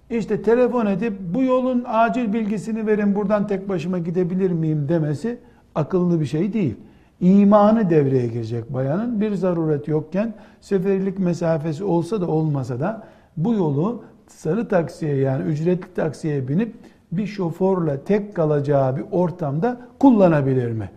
[0.10, 5.38] işte telefon edip bu yolun acil bilgisini verin buradan tek başıma gidebilir miyim demesi
[5.76, 6.76] akıllı bir şey değil.
[7.22, 13.04] İmanı devreye girecek bayanın bir zaruret yokken seferlik mesafesi olsa da olmasa da
[13.38, 16.76] bu yolu sarı taksiye yani ücretli taksiye binip
[17.12, 20.89] bir şoförle tek kalacağı bir ortamda kullanabilir mi?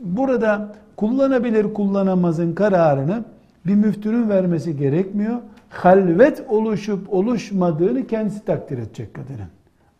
[0.00, 3.24] Burada kullanabilir kullanamazın kararını
[3.66, 5.36] bir müftünün vermesi gerekmiyor.
[5.70, 9.48] Halvet oluşup oluşmadığını kendisi takdir edecek kadının.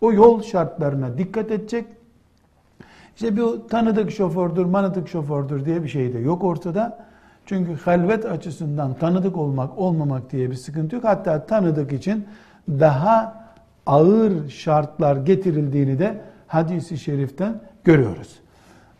[0.00, 1.84] O yol şartlarına dikkat edecek.
[3.16, 6.98] İşte bir tanıdık şofördür, manıdık şofördür diye bir şey de yok ortada.
[7.46, 11.04] Çünkü halvet açısından tanıdık olmak, olmamak diye bir sıkıntı yok.
[11.04, 12.24] Hatta tanıdık için
[12.68, 13.42] daha
[13.86, 18.28] ağır şartlar getirildiğini de hadisi şeriften görüyoruz.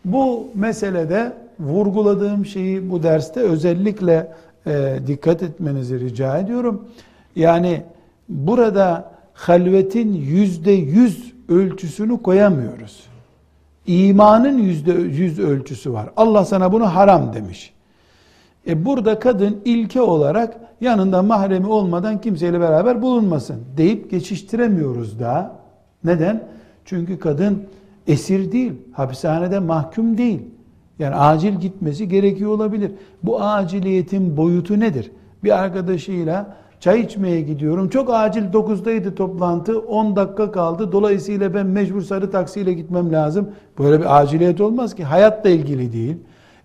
[0.05, 4.31] Bu meselede vurguladığım şeyi bu derste özellikle
[4.67, 6.85] e, dikkat etmenizi rica ediyorum.
[7.35, 7.83] Yani
[8.29, 13.03] burada halvetin yüzde yüz ölçüsünü koyamıyoruz.
[13.87, 16.09] İmanın yüzde yüz ölçüsü var.
[16.17, 17.73] Allah sana bunu haram demiş.
[18.67, 25.55] E burada kadın ilke olarak yanında mahremi olmadan kimseyle beraber bulunmasın deyip geçiştiremiyoruz da.
[26.03, 26.43] Neden?
[26.85, 27.63] Çünkü kadın
[28.07, 30.41] esir değil, hapishanede mahkum değil.
[30.99, 32.91] Yani acil gitmesi gerekiyor olabilir.
[33.23, 35.11] Bu aciliyetin boyutu nedir?
[35.43, 37.89] Bir arkadaşıyla çay içmeye gidiyorum.
[37.89, 39.79] Çok acil 9'daydı toplantı.
[39.79, 40.91] 10 dakika kaldı.
[40.91, 43.49] Dolayısıyla ben mecbur sarı taksiyle gitmem lazım.
[43.79, 45.03] Böyle bir aciliyet olmaz ki.
[45.03, 46.17] Hayatla ilgili değil.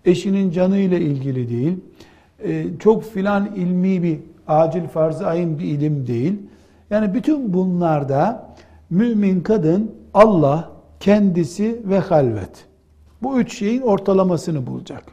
[0.05, 1.77] Eşinin canıyla ilgili değil.
[2.43, 6.33] Ee, çok filan ilmi bir acil farz-ı ayın bir ilim değil.
[6.89, 8.49] Yani bütün bunlarda
[8.89, 12.65] mümin kadın Allah kendisi ve halvet.
[13.23, 15.03] Bu üç şeyin ortalamasını bulacak.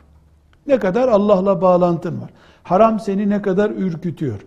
[0.66, 2.31] Ne kadar Allah'la bağlantın var.
[2.62, 4.46] Haram seni ne kadar ürkütüyor.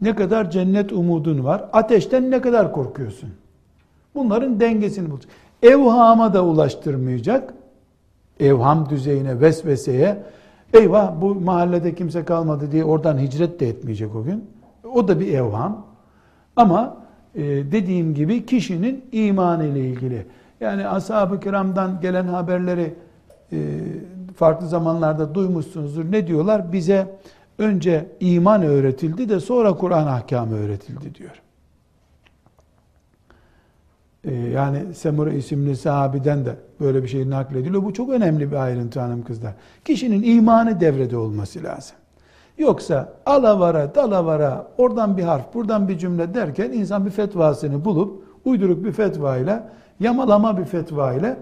[0.00, 1.64] Ne kadar cennet umudun var.
[1.72, 3.30] Ateşten ne kadar korkuyorsun.
[4.14, 5.30] Bunların dengesini bulacak.
[5.62, 7.54] Evhama da ulaştırmayacak.
[8.40, 10.22] Evham düzeyine, vesveseye.
[10.74, 14.50] Eyvah bu mahallede kimse kalmadı diye oradan hicret de etmeyecek o gün.
[14.94, 15.86] O da bir evham.
[16.56, 16.96] Ama
[17.34, 20.26] e, dediğim gibi kişinin iman ile ilgili.
[20.60, 22.94] Yani ashab-ı kiramdan gelen haberleri
[23.52, 23.56] e,
[24.36, 26.12] farklı zamanlarda duymuşsunuzdur.
[26.12, 26.72] Ne diyorlar?
[26.72, 27.06] Bize
[27.58, 31.42] önce iman öğretildi de sonra Kur'an ahkamı öğretildi diyor.
[34.24, 37.84] E, yani Semura isimli sahabiden de böyle bir şey naklediliyor.
[37.84, 39.52] Bu çok önemli bir ayrıntı hanım kızlar.
[39.84, 41.96] Kişinin imanı devrede olması lazım.
[42.58, 48.84] Yoksa alavara, dalavara, oradan bir harf, buradan bir cümle derken insan bir fetvasını bulup uyduruk
[48.84, 49.62] bir fetva ile
[50.00, 51.36] yamalama bir fetva ile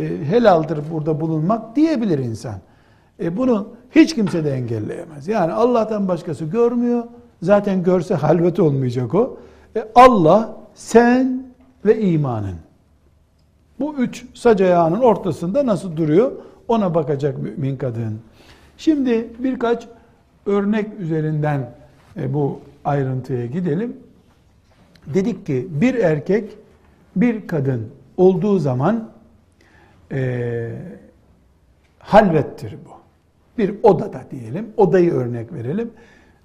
[0.00, 2.54] e, helaldir burada bulunmak diyebilir insan.
[3.20, 5.28] E, bunu hiç kimse de engelleyemez.
[5.28, 7.04] Yani Allah'tan başkası görmüyor.
[7.42, 9.38] Zaten görse halvet olmayacak o.
[9.76, 11.45] E, Allah, sen
[11.86, 12.56] ve imanın.
[13.80, 16.32] Bu üç sac ayağının ortasında nasıl duruyor?
[16.68, 18.20] Ona bakacak mümin kadın.
[18.76, 19.88] Şimdi birkaç
[20.46, 21.70] örnek üzerinden
[22.16, 23.96] e, bu ayrıntıya gidelim.
[25.06, 26.56] Dedik ki bir erkek
[27.16, 29.10] bir kadın olduğu zaman
[30.12, 30.70] e,
[31.98, 32.90] halvettir bu.
[33.58, 35.90] Bir odada diyelim, odayı örnek verelim.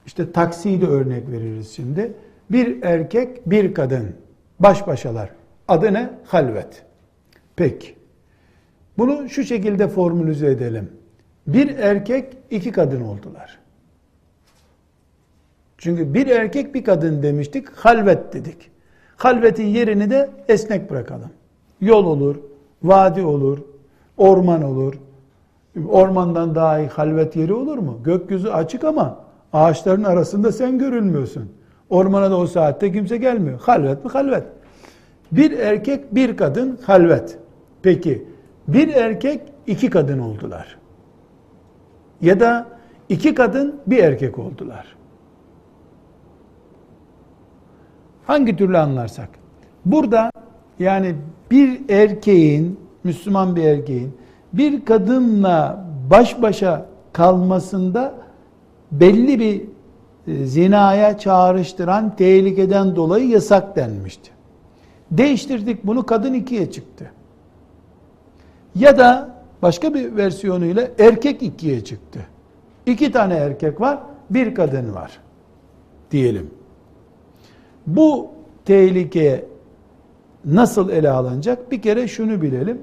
[0.06, 2.14] İşte taksiyi de örnek veririz şimdi.
[2.52, 4.16] Bir erkek, bir kadın
[4.64, 5.30] baş başalar.
[5.68, 6.10] Adı ne?
[6.26, 6.84] Halvet.
[7.56, 7.96] Peki.
[8.98, 10.92] Bunu şu şekilde formülize edelim.
[11.48, 13.60] Bir erkek, iki kadın oldular.
[15.78, 18.72] Çünkü bir erkek, bir kadın demiştik, halvet dedik.
[19.18, 21.30] Halvetin yerini de esnek bırakalım.
[21.82, 22.36] Yol olur,
[22.84, 23.58] vadi olur,
[24.18, 25.00] orman olur.
[25.90, 28.00] Ormandan daha iyi halvet yeri olur mu?
[28.04, 29.20] Gökyüzü açık ama
[29.54, 31.52] ağaçların arasında sen görülmüyorsun.
[31.92, 33.60] Ormana da o saatte kimse gelmiyor.
[33.60, 34.12] Halvet mi?
[34.12, 34.44] Halvet.
[35.32, 37.38] Bir erkek, bir kadın halvet.
[37.82, 38.26] Peki
[38.68, 40.78] bir erkek, iki kadın oldular.
[42.22, 42.68] Ya da
[43.10, 44.96] iki kadın, bir erkek oldular.
[48.28, 49.30] Hangi türlü anlarsak.
[49.86, 50.32] Burada
[50.80, 51.16] yani
[51.52, 54.18] bir erkeğin, Müslüman bir erkeğin
[54.54, 58.14] bir kadınla baş başa kalmasında
[58.92, 59.62] belli bir
[60.28, 64.32] zinaya çağrıştıran tehlikeden dolayı yasak denmişti.
[65.12, 67.12] Değiştirdik bunu kadın ikiye çıktı.
[68.76, 69.30] Ya da
[69.62, 72.20] başka bir versiyonuyla erkek ikiye çıktı.
[72.86, 75.20] İki tane erkek var, bir kadın var
[76.12, 76.50] diyelim.
[77.88, 78.28] Bu
[78.66, 79.46] tehlike
[80.46, 81.72] nasıl ele alınacak?
[81.72, 82.82] Bir kere şunu bilelim.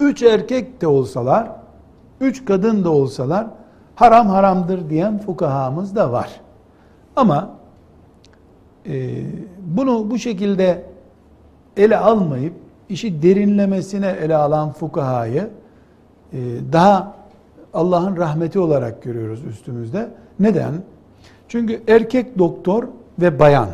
[0.00, 1.50] Üç erkek de olsalar,
[2.20, 3.46] üç kadın da olsalar
[3.96, 6.40] haram haramdır diyen fukahamız da var.
[7.16, 7.50] Ama
[8.86, 9.22] e,
[9.60, 10.82] bunu bu şekilde
[11.76, 12.54] ele almayıp
[12.88, 15.50] işi derinlemesine ele alan fukahayı
[16.32, 16.38] e,
[16.72, 17.14] daha
[17.74, 20.08] Allah'ın rahmeti olarak görüyoruz üstümüzde.
[20.40, 20.72] Neden?
[21.48, 23.68] Çünkü erkek doktor ve bayan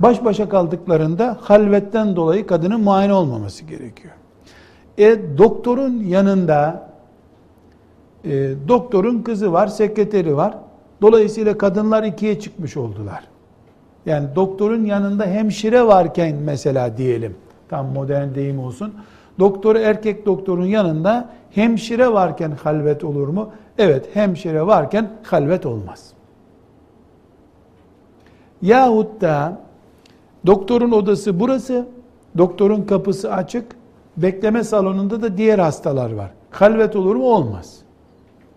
[0.00, 4.14] baş başa kaldıklarında halvetten dolayı kadının muayene olmaması gerekiyor.
[4.98, 6.88] E doktorun yanında
[8.26, 10.54] e, doktorun kızı var, sekreteri var.
[11.02, 13.24] Dolayısıyla kadınlar ikiye çıkmış oldular.
[14.06, 17.36] Yani doktorun yanında hemşire varken mesela diyelim,
[17.68, 18.94] tam modern deyim olsun.
[19.38, 23.50] Doktor erkek doktorun yanında hemşire varken halvet olur mu?
[23.78, 26.12] Evet, hemşire varken halvet olmaz.
[28.62, 29.58] Yahut da
[30.46, 31.86] doktorun odası burası,
[32.38, 33.66] doktorun kapısı açık,
[34.16, 36.30] bekleme salonunda da diğer hastalar var.
[36.50, 37.24] Halvet olur mu?
[37.24, 37.85] Olmaz.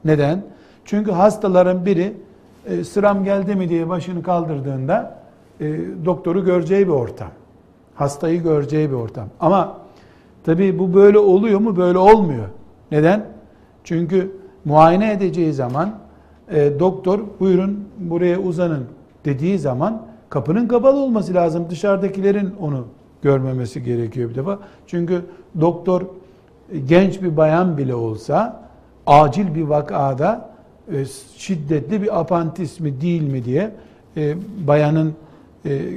[0.05, 0.43] Neden?
[0.85, 2.13] Çünkü hastaların biri
[2.65, 5.19] e, sıram geldi mi diye başını kaldırdığında
[5.61, 7.29] e, doktoru göreceği bir ortam.
[7.95, 9.27] Hastayı göreceği bir ortam.
[9.39, 9.77] Ama
[10.45, 11.77] tabi bu böyle oluyor mu?
[11.77, 12.47] Böyle olmuyor.
[12.91, 13.25] Neden?
[13.83, 14.31] Çünkü
[14.65, 15.95] muayene edeceği zaman
[16.51, 18.85] e, doktor buyurun buraya uzanın
[19.25, 21.65] dediği zaman kapının kapalı olması lazım.
[21.69, 22.85] Dışarıdakilerin onu
[23.21, 24.59] görmemesi gerekiyor bir defa.
[24.87, 25.21] Çünkü
[25.61, 26.01] doktor
[26.71, 28.68] e, genç bir bayan bile olsa
[29.09, 30.49] acil bir vakada
[30.91, 31.05] e,
[31.37, 33.71] şiddetli bir apantis mi değil mi diye
[34.17, 34.35] e,
[34.67, 35.13] bayanın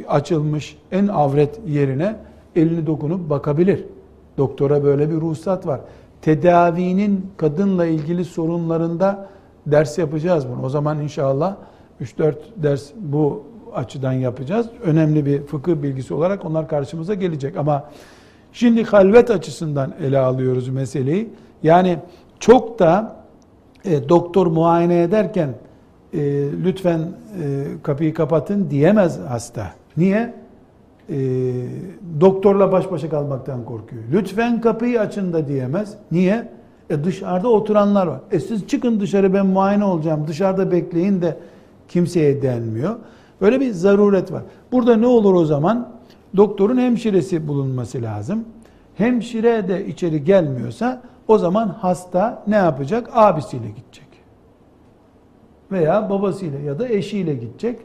[0.09, 2.17] açılmış en avret yerine
[2.57, 3.85] elini dokunup bakabilir.
[4.39, 5.81] Doktora böyle bir ruhsat var.
[6.23, 9.29] Tedavinin kadınla ilgili sorunlarında
[9.67, 10.67] ders yapacağız bunu.
[10.67, 11.57] O zaman inşallah
[12.01, 13.43] 3-4 ders bu
[13.75, 14.67] açıdan yapacağız.
[14.83, 17.57] Önemli bir fıkıh bilgisi olarak onlar karşımıza gelecek.
[17.57, 17.91] Ama
[18.53, 21.29] şimdi halvet açısından ele alıyoruz meseleyi.
[21.63, 21.99] Yani
[22.43, 23.17] çok da
[23.85, 25.49] e, doktor muayene ederken
[26.13, 26.19] e,
[26.65, 27.05] lütfen e,
[27.83, 29.73] kapıyı kapatın diyemez hasta.
[29.97, 30.35] Niye?
[31.11, 31.17] E,
[32.21, 34.03] doktorla baş başa kalmaktan korkuyor.
[34.13, 35.95] Lütfen kapıyı açın da diyemez.
[36.13, 36.49] Niye?
[36.91, 38.21] E dışarıda oturanlar var.
[38.31, 40.25] E siz çıkın dışarı ben muayene olacağım.
[40.29, 41.37] Dışarıda bekleyin de
[41.89, 42.97] kimseye denmiyor.
[43.41, 44.43] Böyle bir zaruret var.
[44.73, 45.89] Burada ne olur o zaman?
[46.37, 48.45] Doktorun hemşiresi bulunması lazım.
[48.95, 53.11] Hemşire de içeri gelmiyorsa o zaman hasta ne yapacak?
[53.13, 54.07] Abisiyle gidecek.
[55.73, 57.81] Veya babasıyla ya da eşiyle gidecek.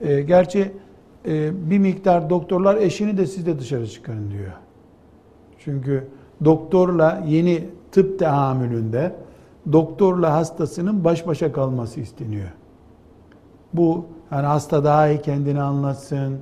[0.00, 0.72] E, gerçi
[1.26, 4.52] e, bir miktar doktorlar eşini de siz de dışarı çıkarın diyor.
[5.58, 6.08] Çünkü
[6.44, 9.14] doktorla yeni tıp teamülünde
[9.72, 12.48] doktorla hastasının baş başa kalması isteniyor.
[13.72, 16.38] Bu yani hasta daha iyi kendini anlatsın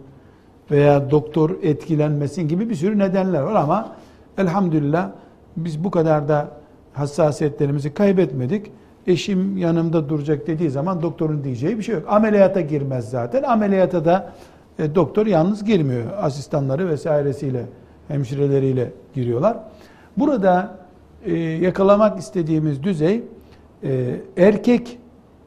[0.71, 3.97] veya doktor etkilenmesin gibi bir sürü nedenler var ama
[4.39, 5.11] elhamdülillah
[5.57, 6.49] biz bu kadar da
[6.93, 8.71] hassasiyetlerimizi kaybetmedik.
[9.07, 12.05] Eşim yanımda duracak dediği zaman doktorun diyeceği bir şey yok.
[12.09, 13.43] Ameliyata girmez zaten.
[13.43, 14.33] Ameliyata da
[14.79, 16.05] e, doktor yalnız girmiyor.
[16.19, 17.63] Asistanları vesairesiyle,
[18.09, 19.57] hemşireleriyle giriyorlar.
[20.17, 20.79] Burada
[21.25, 23.23] e, yakalamak istediğimiz düzey
[23.85, 24.99] e, erkek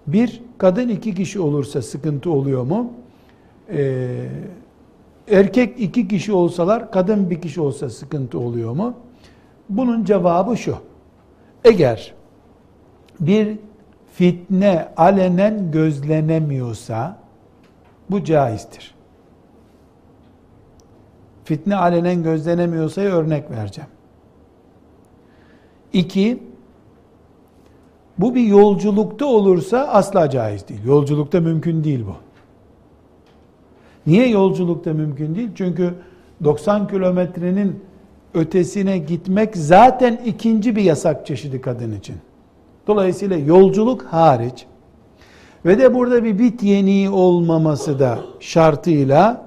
[0.08, 2.94] bir, kadın iki kişi olursa sıkıntı oluyor mu?
[3.70, 4.26] Ee,
[5.32, 8.94] erkek iki kişi olsalar, kadın bir kişi olsa sıkıntı oluyor mu?
[9.70, 10.78] Bunun cevabı şu.
[11.64, 12.14] Eğer
[13.20, 13.58] bir
[14.14, 17.18] fitne alenen gözlenemiyorsa
[18.10, 18.96] bu caizdir.
[21.44, 23.90] Fitne alenen gözlenemiyorsa örnek vereceğim.
[25.94, 26.44] İki,
[28.18, 30.84] bu bir yolculukta olursa asla caiz değil.
[30.86, 32.16] Yolculukta mümkün değil bu.
[34.08, 35.50] Niye yolculukta mümkün değil?
[35.56, 35.94] Çünkü
[36.44, 37.84] 90 kilometrenin
[38.36, 42.16] ötesine gitmek zaten ikinci bir yasak çeşidi kadın için.
[42.88, 44.66] Dolayısıyla yolculuk hariç
[45.66, 49.46] ve de burada bir bit yeniği olmaması da şartıyla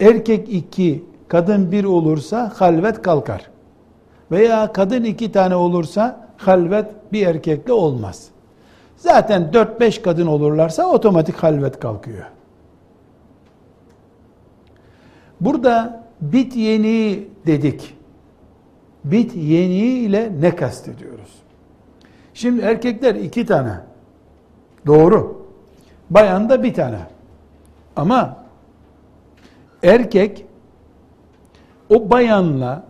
[0.00, 3.50] erkek iki, kadın bir olursa halvet kalkar.
[4.30, 8.28] Veya kadın iki tane olursa halvet bir erkekle olmaz.
[8.96, 12.24] Zaten 4-5 kadın olurlarsa otomatik halvet kalkıyor.
[15.40, 17.99] Burada bit yeni dedik.
[19.04, 21.34] Bit yeni ile ne kastediyoruz?
[22.34, 23.74] Şimdi erkekler iki tane.
[24.86, 25.46] Doğru.
[26.10, 26.98] Bayan da bir tane.
[27.96, 28.36] Ama
[29.82, 30.44] erkek
[31.88, 32.84] o bayanla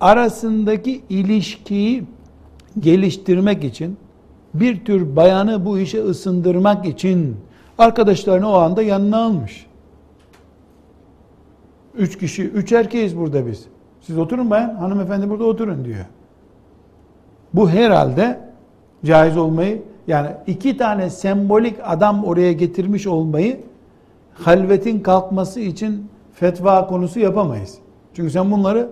[0.00, 2.04] arasındaki ilişkiyi
[2.80, 3.96] geliştirmek için
[4.54, 7.36] bir tür bayanı bu işe ısındırmak için
[7.78, 9.66] arkadaşlarını o anda yanına almış.
[11.94, 13.64] Üç kişi, üç erkeğiz burada biz.
[14.06, 16.04] Siz oturun bayan, hanımefendi burada oturun diyor.
[17.54, 18.40] Bu herhalde
[19.04, 23.60] caiz olmayı, yani iki tane sembolik adam oraya getirmiş olmayı
[24.34, 27.78] halvetin kalkması için fetva konusu yapamayız.
[28.14, 28.88] Çünkü sen bunları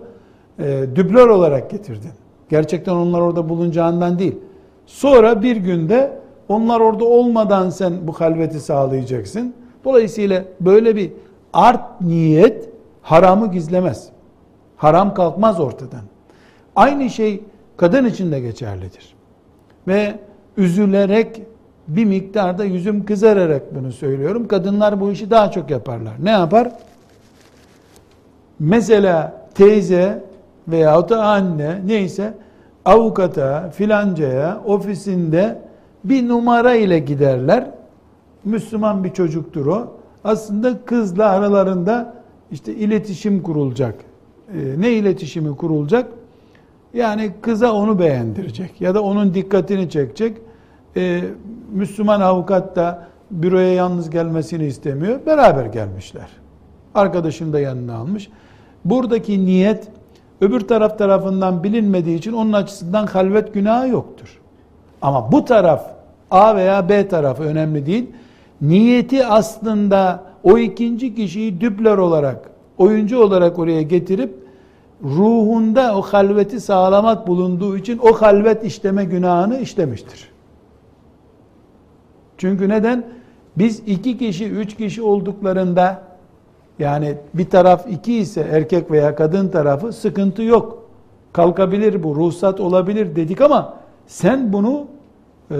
[0.59, 2.11] e, düblör olarak getirdin.
[2.49, 4.37] Gerçekten onlar orada bulunacağından değil.
[4.85, 9.53] Sonra bir günde onlar orada olmadan sen bu halveti sağlayacaksın.
[9.83, 11.11] Dolayısıyla böyle bir
[11.53, 12.69] art niyet
[13.01, 14.14] haramı gizlemez.
[14.77, 16.01] Haram kalkmaz ortadan.
[16.75, 17.43] Aynı şey
[17.77, 19.15] kadın için de geçerlidir.
[19.87, 20.19] Ve
[20.57, 21.41] üzülerek
[21.87, 24.47] bir miktarda yüzüm kızararak bunu söylüyorum.
[24.47, 26.13] Kadınlar bu işi daha çok yaparlar.
[26.23, 26.71] Ne yapar?
[28.59, 30.23] Mesela teyze
[30.67, 32.33] veya da anne neyse
[32.85, 35.61] avukata filancaya ofisinde
[36.03, 37.71] bir numara ile giderler.
[38.45, 39.97] Müslüman bir çocuktur o.
[40.23, 42.13] Aslında kızla aralarında
[42.51, 43.95] işte iletişim kurulacak.
[44.53, 46.11] Ee, ne iletişimi kurulacak?
[46.93, 50.37] Yani kıza onu beğendirecek ya da onun dikkatini çekecek.
[50.97, 51.21] Ee,
[51.71, 55.25] Müslüman avukat da büroya yalnız gelmesini istemiyor.
[55.25, 56.27] Beraber gelmişler.
[56.95, 58.29] Arkadaşını da yanına almış.
[58.85, 59.87] Buradaki niyet
[60.41, 64.39] öbür taraf tarafından bilinmediği için onun açısından halvet günahı yoktur.
[65.01, 65.91] Ama bu taraf
[66.31, 68.09] A veya B tarafı önemli değil.
[68.61, 74.33] Niyeti aslında o ikinci kişiyi düpler olarak, oyuncu olarak oraya getirip
[75.03, 80.31] ruhunda o halveti sağlamak bulunduğu için o halvet işleme günahını işlemiştir.
[82.37, 83.05] Çünkü neden?
[83.57, 86.01] Biz iki kişi, üç kişi olduklarında
[86.79, 90.85] yani bir taraf iki ise erkek veya kadın tarafı sıkıntı yok.
[91.33, 93.73] Kalkabilir bu, ruhsat olabilir dedik ama
[94.07, 94.85] sen bunu
[95.51, 95.55] e,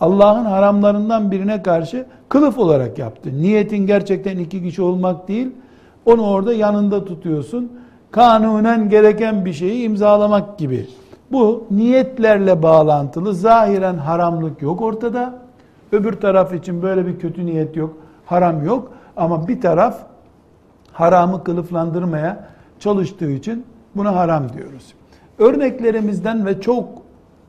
[0.00, 3.42] Allah'ın haramlarından birine karşı kılıf olarak yaptın.
[3.42, 5.48] Niyetin gerçekten iki kişi olmak değil,
[6.06, 7.72] onu orada yanında tutuyorsun.
[8.10, 10.86] Kanunen gereken bir şeyi imzalamak gibi.
[11.32, 15.34] Bu niyetlerle bağlantılı, zahiren haramlık yok ortada.
[15.92, 18.92] Öbür taraf için böyle bir kötü niyet yok, haram yok.
[19.16, 19.98] Ama bir taraf
[20.92, 22.44] haramı kılıflandırmaya
[22.78, 23.64] çalıştığı için
[23.96, 24.94] buna haram diyoruz.
[25.38, 26.88] Örneklerimizden ve çok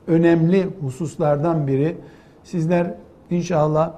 [0.08, 1.98] önemli hususlardan biri
[2.44, 2.94] sizler
[3.30, 3.92] inşallah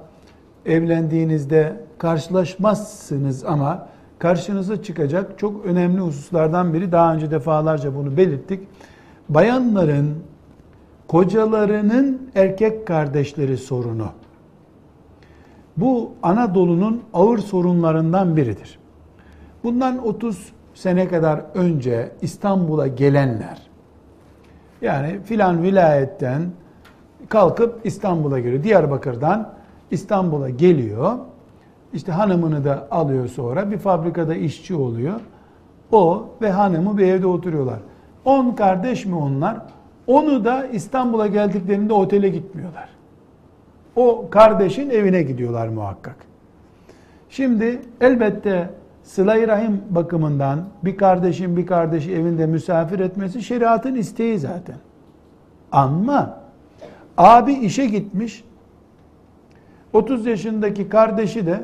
[0.66, 3.86] evlendiğinizde karşılaşmazsınız ama
[4.18, 8.68] karşınıza çıkacak çok önemli hususlardan biri daha önce defalarca bunu belirttik.
[9.28, 10.14] Bayanların
[11.08, 14.08] kocalarının erkek kardeşleri sorunu.
[15.76, 18.78] Bu Anadolu'nun ağır sorunlarından biridir.
[19.64, 23.62] Bundan 30 sene kadar önce İstanbul'a gelenler,
[24.82, 26.42] yani filan vilayetten
[27.28, 28.62] kalkıp İstanbul'a geliyor.
[28.62, 29.54] Diyarbakır'dan
[29.90, 31.18] İstanbul'a geliyor.
[31.92, 33.70] İşte hanımını da alıyor sonra.
[33.70, 35.20] Bir fabrikada işçi oluyor.
[35.92, 37.78] O ve hanımı bir evde oturuyorlar.
[38.24, 39.56] 10 kardeş mi onlar?
[40.06, 42.88] Onu da İstanbul'a geldiklerinde otele gitmiyorlar.
[43.96, 46.16] O kardeşin evine gidiyorlar muhakkak.
[47.28, 48.70] Şimdi elbette
[49.02, 54.76] sıla rahim bakımından bir kardeşin bir kardeşi evinde misafir etmesi şeriatın isteği zaten.
[55.72, 56.40] Ama
[57.16, 58.44] abi işe gitmiş
[59.92, 61.62] 30 yaşındaki kardeşi de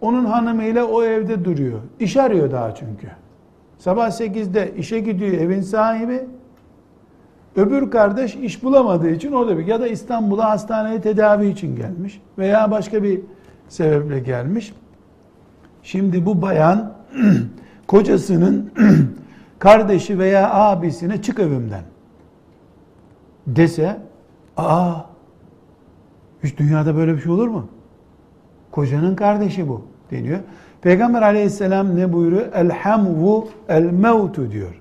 [0.00, 1.80] onun hanımıyla o evde duruyor.
[2.00, 3.08] İş arıyor daha çünkü.
[3.78, 6.26] Sabah 8'de işe gidiyor evin sahibi.
[7.56, 12.70] Öbür kardeş iş bulamadığı için orada bir ya da İstanbul'a hastaneye tedavi için gelmiş veya
[12.70, 13.20] başka bir
[13.68, 14.74] sebeple gelmiş.
[15.82, 16.92] Şimdi bu bayan
[17.86, 18.70] kocasının
[19.58, 21.82] kardeşi veya abisine çık evimden
[23.46, 23.96] dese
[24.56, 24.94] aa
[26.44, 27.68] hiç dünyada böyle bir şey olur mu?
[28.70, 30.38] Kocanın kardeşi bu deniyor.
[30.82, 32.52] Peygamber aleyhisselam ne buyuruyor?
[32.54, 34.80] Elhamvu el mevtu diyor.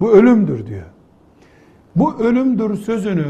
[0.00, 0.86] Bu ölümdür diyor.
[1.96, 3.26] Bu ölümdür sözünü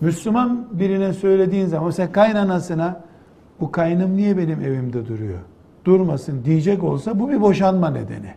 [0.00, 3.00] Müslüman birine söylediğin zaman sen kaynanasına
[3.60, 5.38] bu kaynım niye benim evimde duruyor?
[5.84, 8.30] Durmasın diyecek olsa bu bir boşanma nedeni.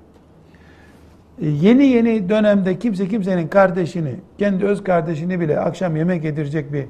[1.41, 6.85] E, yeni yeni dönemde kimse kimsenin kardeşini, kendi öz kardeşini bile akşam yemek yedirecek bir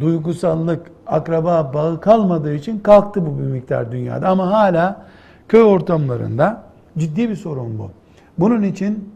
[0.00, 4.28] duygusallık, akraba bağı kalmadığı için kalktı bu bir miktar dünyada.
[4.28, 5.02] Ama hala
[5.48, 6.62] köy ortamlarında
[6.98, 7.90] ciddi bir sorun bu.
[8.38, 9.14] Bunun için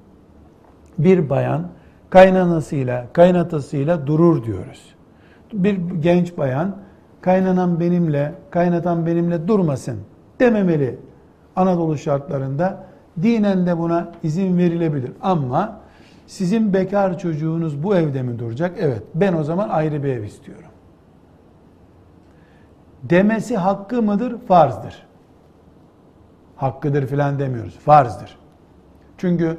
[0.99, 1.63] bir bayan
[2.11, 4.95] kaynanasıyla, kaynatasıyla durur diyoruz.
[5.53, 6.77] Bir genç bayan
[7.21, 9.97] kaynanan benimle, kaynatan benimle durmasın
[10.41, 10.99] dememeli.
[11.57, 12.85] Anadolu şartlarında
[13.23, 15.13] dinen de buna izin verilebilir.
[15.23, 15.81] Ama
[16.29, 18.77] Sizin bekar çocuğunuz bu evde mi duracak?
[18.81, 19.03] Evet.
[19.15, 20.71] Ben o zaman ayrı bir ev istiyorum.
[23.03, 24.39] Demesi hakkı mıdır?
[24.49, 25.07] Farzdır.
[26.57, 27.79] Hakkıdır filan demiyoruz.
[27.79, 28.39] Farzdır.
[29.19, 29.59] Çünkü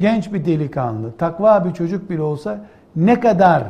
[0.00, 2.60] genç bir delikanlı, takva bir çocuk bile olsa
[2.96, 3.64] ne kadar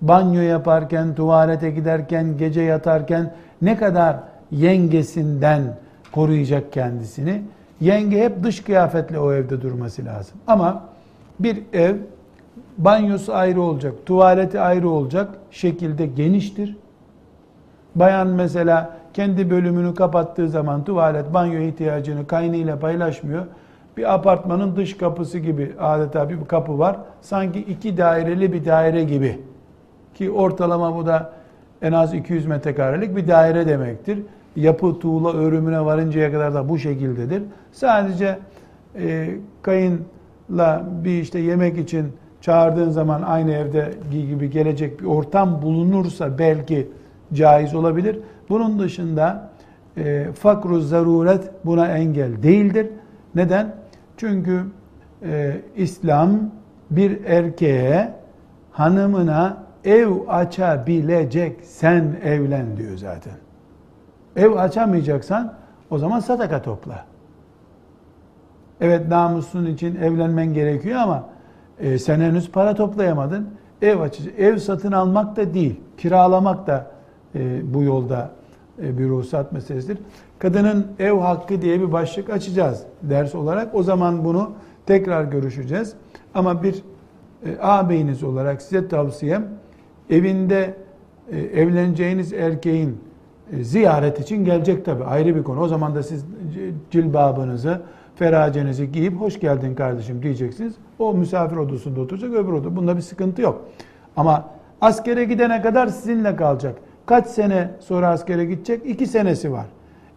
[0.00, 4.16] banyo yaparken, tuvalete giderken, gece yatarken ne kadar
[4.50, 5.62] yengesinden
[6.12, 7.42] koruyacak kendisini.
[7.80, 10.38] Yenge hep dış kıyafetle o evde durması lazım.
[10.46, 10.89] Ama
[11.42, 11.96] bir ev
[12.78, 16.76] banyosu ayrı olacak, tuvaleti ayrı olacak şekilde geniştir.
[17.94, 23.46] Bayan mesela kendi bölümünü kapattığı zaman tuvalet, banyo ihtiyacını kaynıyla paylaşmıyor.
[23.96, 26.96] Bir apartmanın dış kapısı gibi adeta bir kapı var.
[27.20, 29.38] Sanki iki daireli bir daire gibi.
[30.14, 31.32] Ki ortalama bu da
[31.82, 34.18] en az 200 metrekarelik bir daire demektir.
[34.56, 37.42] Yapı tuğla örümüne varıncaya kadar da bu şekildedir.
[37.72, 38.38] Sadece
[38.98, 39.30] e,
[40.50, 46.88] kayınla bir işte yemek için çağırdığın zaman aynı evde gibi gelecek bir ortam bulunursa belki
[47.32, 48.18] caiz olabilir.
[48.48, 49.50] Bunun dışında
[49.96, 52.86] e, fakru zaruret buna engel değildir.
[53.34, 53.74] Neden?
[54.16, 54.64] Çünkü
[55.22, 56.30] e, İslam
[56.90, 58.12] bir erkeğe
[58.72, 63.32] hanımına ev açabilecek sen evlen diyor zaten.
[64.36, 65.54] Ev açamayacaksan
[65.90, 67.09] o zaman sadaka topla.
[68.80, 71.28] Evet namusun için evlenmen gerekiyor ama
[71.80, 73.48] e, sen henüz para toplayamadın.
[73.82, 74.30] Ev açıcı.
[74.30, 76.90] Ev satın almak da değil, kiralamak da
[77.34, 78.30] e, bu yolda
[78.82, 79.98] e, bir ruhsat meselesidir.
[80.38, 83.74] Kadının ev hakkı diye bir başlık açacağız ders olarak.
[83.74, 84.52] O zaman bunu
[84.86, 85.94] tekrar görüşeceğiz.
[86.34, 86.82] Ama bir
[87.44, 89.48] e, ağabeyiniz olarak size tavsiyem
[90.10, 90.74] evinde
[91.30, 93.00] e, evleneceğiniz erkeğin
[93.52, 95.60] e, ziyaret için gelecek tabi ayrı bir konu.
[95.60, 96.24] O zaman da siz
[96.90, 97.80] cilbabınızı,
[98.20, 100.74] feracenizi giyip hoş geldin kardeşim diyeceksiniz.
[100.98, 102.76] O misafir odasında oturacak öbür oda.
[102.76, 103.64] Bunda bir sıkıntı yok.
[104.16, 104.44] Ama
[104.80, 106.74] askere gidene kadar sizinle kalacak.
[107.06, 108.86] Kaç sene sonra askere gidecek?
[108.86, 109.66] İki senesi var.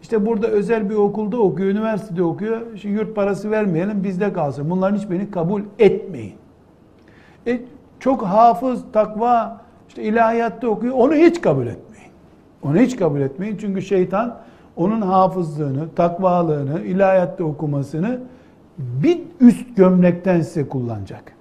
[0.02, 2.62] İşte burada özel bir okulda okuyor, üniversitede okuyor.
[2.78, 4.70] Şimdi yurt parası vermeyelim, bizde kalsın.
[4.70, 6.34] Bunların hiçbirini kabul etmeyin.
[7.48, 7.62] E,
[8.00, 10.94] çok hafız, takva, işte ilahiyatta okuyor.
[10.98, 12.12] Onu hiç kabul etmeyin.
[12.64, 13.58] Onu hiç kabul etmeyin.
[13.58, 14.38] Çünkü şeytan
[14.76, 18.20] onun hafızlığını, takvalığını, ilahiyatta okumasını
[18.78, 21.34] bir üst gömlekten size kullanacak.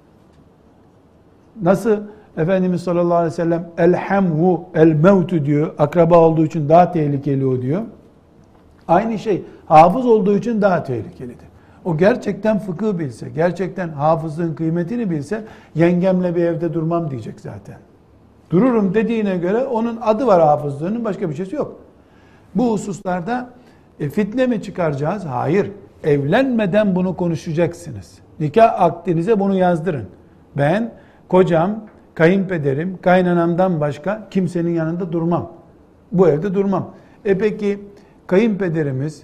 [1.63, 1.99] Nasıl
[2.37, 5.75] Efendimiz sallallahu aleyhi ve sellem elhamhu el mevtu diyor.
[5.79, 7.83] Akraba olduğu için daha tehlikeli o diyor.
[8.89, 11.47] Aynı şey hafız olduğu için daha tehlikelidir.
[11.85, 17.77] O gerçekten fıkıh bilse, gerçekten hafızlığın kıymetini bilse yengemle bir evde durmam diyecek zaten.
[18.51, 21.77] Dururum dediğine göre onun adı var hafızlığının başka bir şeysi yok.
[22.55, 23.51] Bu hususlarda
[24.01, 25.25] e, fitne mi çıkaracağız?
[25.25, 25.71] Hayır.
[26.05, 28.19] Evlenmeden bunu konuşacaksınız.
[28.41, 30.07] Nikah akdinize bunu yazdırın.
[30.57, 30.93] Ben
[31.29, 31.85] kocam,
[32.15, 35.53] kayınpederim, kaynanamdan başka kimsenin yanında durmam.
[36.13, 36.91] Bu evde durmam.
[37.25, 37.79] E peki
[38.27, 39.23] kayınpederimiz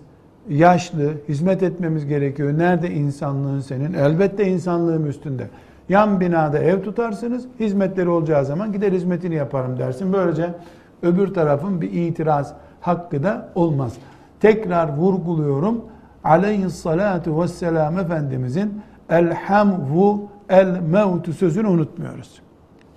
[0.49, 2.59] yaşlı, hizmet etmemiz gerekiyor.
[2.59, 3.93] Nerede insanlığın senin?
[3.93, 5.47] Elbette insanlığım üstünde.
[5.89, 10.13] Yan binada ev tutarsınız, hizmetleri olacağı zaman gider hizmetini yaparım dersin.
[10.13, 10.51] Böylece
[11.03, 12.55] öbür tarafın bir itiraz
[12.89, 13.93] hakkı da olmaz.
[14.41, 15.85] Tekrar vurguluyorum.
[16.25, 22.41] Aleyhissalatu vesselam Efendimizin elhamvu el mevtu sözünü unutmuyoruz.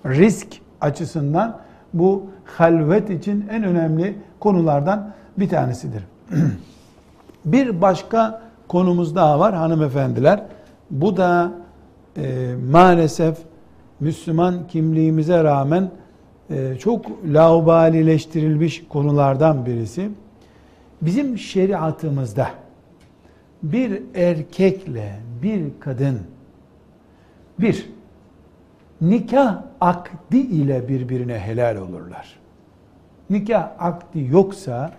[0.06, 0.46] Risk
[0.80, 1.58] açısından
[1.94, 6.02] bu halvet için en önemli konulardan bir tanesidir.
[7.44, 10.42] bir başka konumuz daha var hanımefendiler.
[10.90, 11.52] Bu da
[12.16, 13.38] e, maalesef
[14.00, 15.90] Müslüman kimliğimize rağmen
[16.78, 20.10] çok laubalileştirilmiş konulardan birisi.
[21.02, 22.48] Bizim şeriatımızda
[23.62, 26.20] bir erkekle bir kadın
[27.58, 27.88] bir
[29.00, 32.38] nikah akdi ile birbirine helal olurlar.
[33.30, 34.92] Nikah akdi yoksa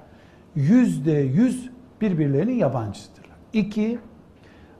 [0.55, 1.69] yüzde yüz
[2.01, 3.37] birbirlerinin yabancısıdırlar.
[3.53, 3.99] İki,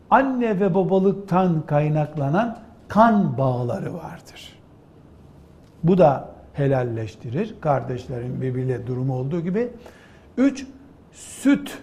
[0.09, 4.59] anne ve babalıktan kaynaklanan kan bağları vardır.
[5.84, 7.56] Bu da helalleştirir.
[7.62, 9.70] Kardeşlerin birbiriyle durumu olduğu gibi.
[10.38, 10.68] Üç,
[11.12, 11.78] süt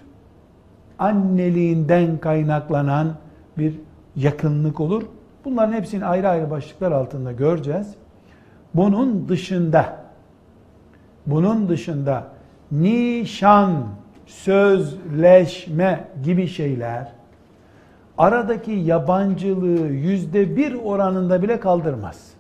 [0.98, 3.14] anneliğinden kaynaklanan
[3.58, 3.74] bir
[4.16, 5.02] yakınlık olur.
[5.44, 7.94] Bunların hepsini ayrı ayrı başlıklar altında göreceğiz.
[8.74, 9.96] Bunun dışında
[11.26, 12.26] bunun dışında
[12.72, 13.86] nişan,
[14.26, 17.12] sözleşme gibi şeyler
[18.18, 22.30] aradaki yabancılığı yüzde bir oranında bile kaldırmaz.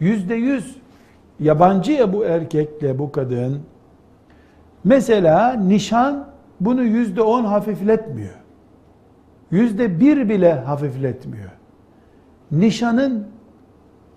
[0.00, 0.76] Yüzde yüz
[1.40, 3.60] yabancı ya bu erkekle bu kadın.
[4.84, 6.28] Mesela nişan
[6.60, 8.34] bunu yüzde on hafifletmiyor.
[9.50, 11.50] yüzde bir bile hafifletmiyor.
[12.52, 13.26] Nişanın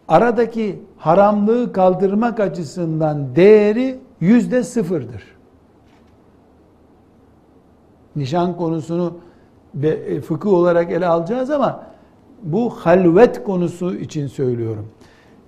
[0.08, 5.24] aradaki haramlığı kaldırmak açısından değeri yüzde sıfırdır.
[8.16, 9.18] Nişan konusunu
[9.84, 11.84] e, fıkıh olarak ele alacağız ama
[12.44, 14.88] bu halvet konusu için söylüyorum.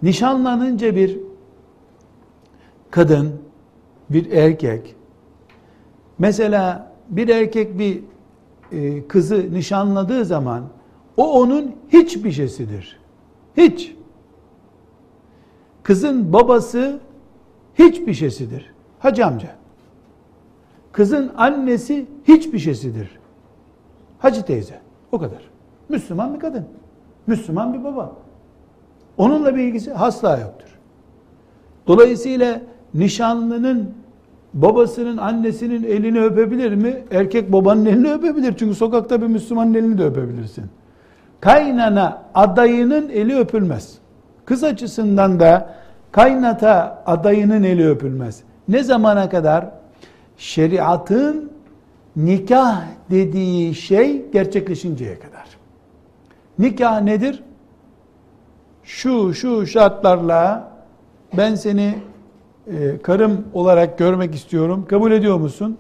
[0.04, 1.20] Nişanlanınca bir
[2.92, 3.42] kadın,
[4.10, 4.96] bir erkek,
[6.20, 8.04] mesela bir erkek bir
[8.72, 10.64] e, kızı nişanladığı zaman
[11.18, 13.00] o onun hiçbir şeysidir.
[13.58, 13.96] Hiç.
[15.84, 17.00] Kızın babası
[17.76, 18.74] hiçbir şeysidir.
[19.00, 19.56] Hacı amca.
[20.92, 23.20] Kızın annesi hiçbir şeysidir.
[24.20, 24.82] Hacı teyze.
[25.12, 25.50] O kadar.
[25.90, 26.66] Müslüman bir kadın.
[27.28, 28.23] Müslüman bir baba.
[29.18, 30.70] Onunla bir ilgisi asla yoktur.
[31.88, 32.62] Dolayısıyla
[32.94, 33.90] nişanlının
[34.54, 37.04] babasının annesinin elini öpebilir mi?
[37.12, 38.54] Erkek babanın elini öpebilir.
[38.58, 40.66] Çünkü sokakta bir Müslümanın elini de öpebilirsin.
[41.42, 43.98] Kaynana adayının eli öpülmez.
[44.46, 45.76] Kız açısından da
[46.12, 48.44] kaynata adayının eli öpülmez.
[48.68, 49.70] Ne zamana kadar?
[50.38, 51.52] Şeriatın
[52.16, 55.46] nikah dediği şey gerçekleşinceye kadar.
[56.60, 57.44] Nikah nedir?
[58.84, 60.68] Şu şu şartlarla
[61.38, 61.96] ben seni
[62.68, 64.86] e, karım olarak görmek istiyorum.
[64.90, 65.78] Kabul ediyor musun?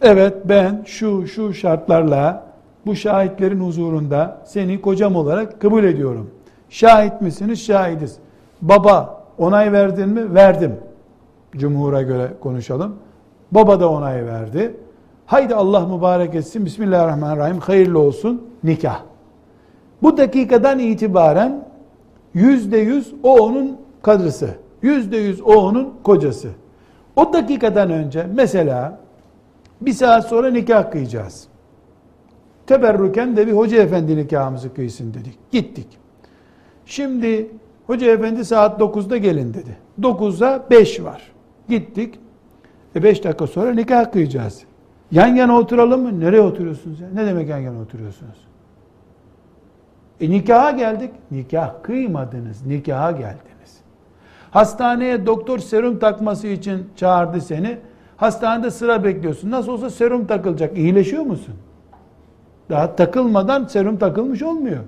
[0.00, 2.46] Evet ben şu şu şartlarla
[2.86, 6.30] bu şahitlerin huzurunda seni kocam olarak kabul ediyorum.
[6.70, 7.62] Şahit misiniz?
[7.62, 8.16] Şahidiz.
[8.62, 10.34] Baba onay verdin mi?
[10.34, 10.76] Verdim.
[11.56, 12.96] Cumhur'a göre konuşalım.
[13.52, 14.76] Baba da onay verdi.
[15.26, 16.64] Haydi Allah mübarek etsin.
[16.64, 17.58] Bismillahirrahmanirrahim.
[17.58, 18.42] Hayırlı olsun.
[18.64, 19.00] Nikah.
[20.02, 21.64] Bu dakikadan itibaren
[22.34, 24.54] yüzde yüz o onun kadrısı.
[24.82, 26.48] Yüzde yüz o onun kocası.
[27.16, 28.98] O dakikadan önce mesela
[29.80, 31.48] bir saat sonra nikah kıyacağız.
[32.66, 35.38] Teberruken de bir hoca efendi nikahımızı kıysın dedik.
[35.50, 35.86] Gittik.
[36.86, 37.50] Şimdi
[37.86, 39.76] hoca efendi saat 9'da gelin dedi.
[40.00, 41.22] 9'a 5 var.
[41.68, 42.18] Gittik.
[42.96, 44.62] E 5 dakika sonra nikah kıyacağız.
[45.10, 46.20] Yan yana oturalım mı?
[46.20, 47.08] Nereye oturuyorsunuz ya?
[47.14, 48.51] Ne demek yan yana oturuyorsunuz?
[50.20, 51.10] E nikaha geldik.
[51.30, 52.66] Nikah kıymadınız.
[52.66, 53.80] Nikaha geldiniz.
[54.50, 57.78] Hastaneye doktor serum takması için çağırdı seni.
[58.16, 59.50] Hastanede sıra bekliyorsun.
[59.50, 60.78] Nasıl olsa serum takılacak.
[60.78, 61.54] İyileşiyor musun?
[62.70, 64.82] Daha takılmadan serum takılmış olmuyor.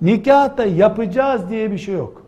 [0.00, 2.22] Nikahta yapacağız diye bir şey yok.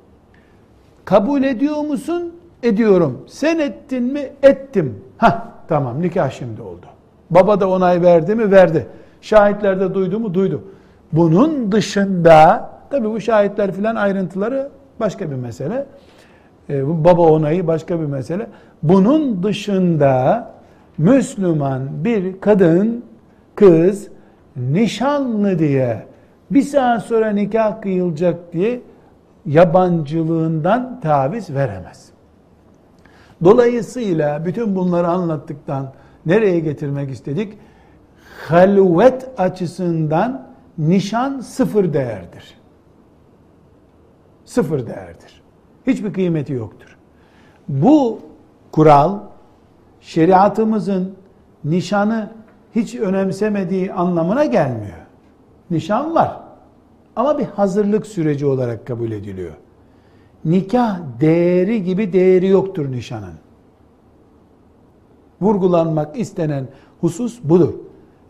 [1.05, 2.35] Kabul ediyor musun?
[2.63, 3.25] Ediyorum.
[3.29, 4.33] Sen ettin mi?
[4.43, 5.05] Ettim.
[5.19, 6.87] Ha tamam nikah şimdi oldu.
[7.31, 8.51] Baba da onay verdi mi?
[8.51, 8.87] Verdi.
[9.21, 10.35] Şahitler de duydu mu?
[10.35, 10.65] Duydu.
[11.13, 14.69] Bunun dışında tabi bu şahitler filan ayrıntıları
[15.01, 15.87] başka bir mesele.
[16.71, 18.47] Ee, baba onayı başka bir mesele.
[18.83, 20.51] Bunun dışında
[20.99, 23.05] Müslüman bir kadın,
[23.55, 24.09] kız
[24.57, 26.07] nişanlı diye
[26.51, 28.81] bir saat sonra nikah kıyılacak diye
[29.47, 32.11] yabancılığından taviz veremez.
[33.45, 35.93] Dolayısıyla bütün bunları anlattıktan
[36.27, 37.59] nereye getirmek istedik?
[38.49, 40.50] Halvet açısından
[40.81, 42.55] nişan sıfır değerdir.
[44.45, 45.43] Sıfır değerdir.
[45.87, 46.99] Hiçbir kıymeti yoktur.
[47.69, 48.19] Bu
[48.73, 49.19] kural
[50.01, 51.15] şeriatımızın
[51.65, 52.31] nişanı
[52.75, 54.99] hiç önemsemediği anlamına gelmiyor.
[55.71, 56.41] Nişan var.
[57.17, 59.55] Ama bir hazırlık süreci olarak kabul ediliyor.
[60.45, 63.35] Nikah değeri gibi değeri yoktur nişanın.
[65.41, 66.69] Vurgulanmak istenen
[67.01, 67.75] husus budur.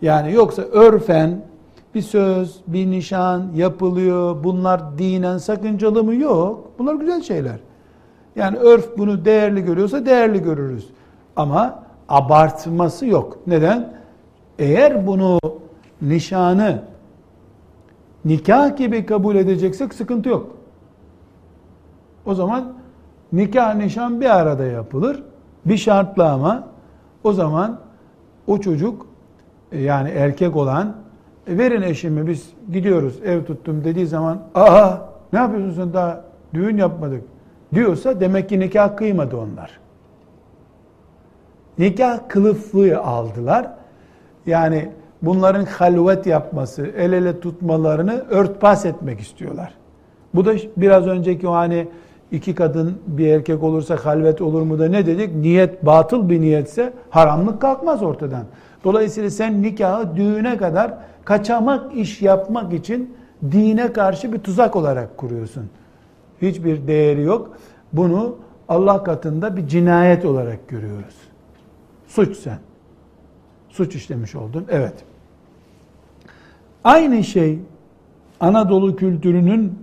[0.03, 1.50] Yani yoksa örfen
[1.95, 4.45] bir söz, bir nişan yapılıyor.
[4.45, 6.15] Bunlar dinen sakıncalı mı?
[6.15, 6.71] Yok.
[6.79, 7.61] Bunlar güzel şeyler.
[8.37, 10.91] Yani örf bunu değerli görüyorsa değerli görürüz.
[11.37, 13.39] Ama abartması yok.
[13.47, 13.93] Neden?
[14.59, 15.39] Eğer bunu
[16.03, 16.83] nişanı
[18.25, 20.51] nikah gibi kabul edeceksek sıkıntı yok.
[22.27, 22.73] O zaman
[23.33, 25.23] nikah nişan bir arada yapılır.
[25.65, 26.69] Bir şartla ama
[27.25, 27.79] o zaman
[28.47, 29.07] o çocuk
[29.73, 30.97] yani erkek olan
[31.47, 34.91] e, verin eşimi biz gidiyoruz ev tuttum dediği zaman aa
[35.33, 36.25] ne yapıyorsun sen daha
[36.55, 37.23] düğün yapmadık
[37.75, 39.81] diyorsa demek ki nikah kıymadı onlar.
[41.79, 43.71] Nikah kılıflığı aldılar.
[44.47, 44.91] Yani
[45.23, 49.75] bunların halvet yapması, el ele tutmalarını örtbas etmek istiyorlar.
[50.35, 51.89] Bu da biraz önceki o hani
[52.33, 55.35] iki kadın bir erkek olursa halvet olur mu da ne dedik?
[55.35, 58.45] Niyet batıl bir niyetse haramlık kalkmaz ortadan.
[58.85, 63.15] Dolayısıyla sen nikahı düğüne kadar kaçamak iş yapmak için
[63.53, 65.71] dine karşı bir tuzak olarak kuruyorsun.
[66.43, 67.57] Hiçbir değeri yok.
[67.93, 68.37] Bunu
[68.69, 71.15] Allah katında bir cinayet olarak görüyoruz.
[72.07, 72.59] Suç sen.
[73.69, 74.67] Suç işlemiş oldun.
[74.69, 74.95] Evet.
[76.85, 77.59] Aynı şey
[78.41, 79.79] Anadolu kültürünün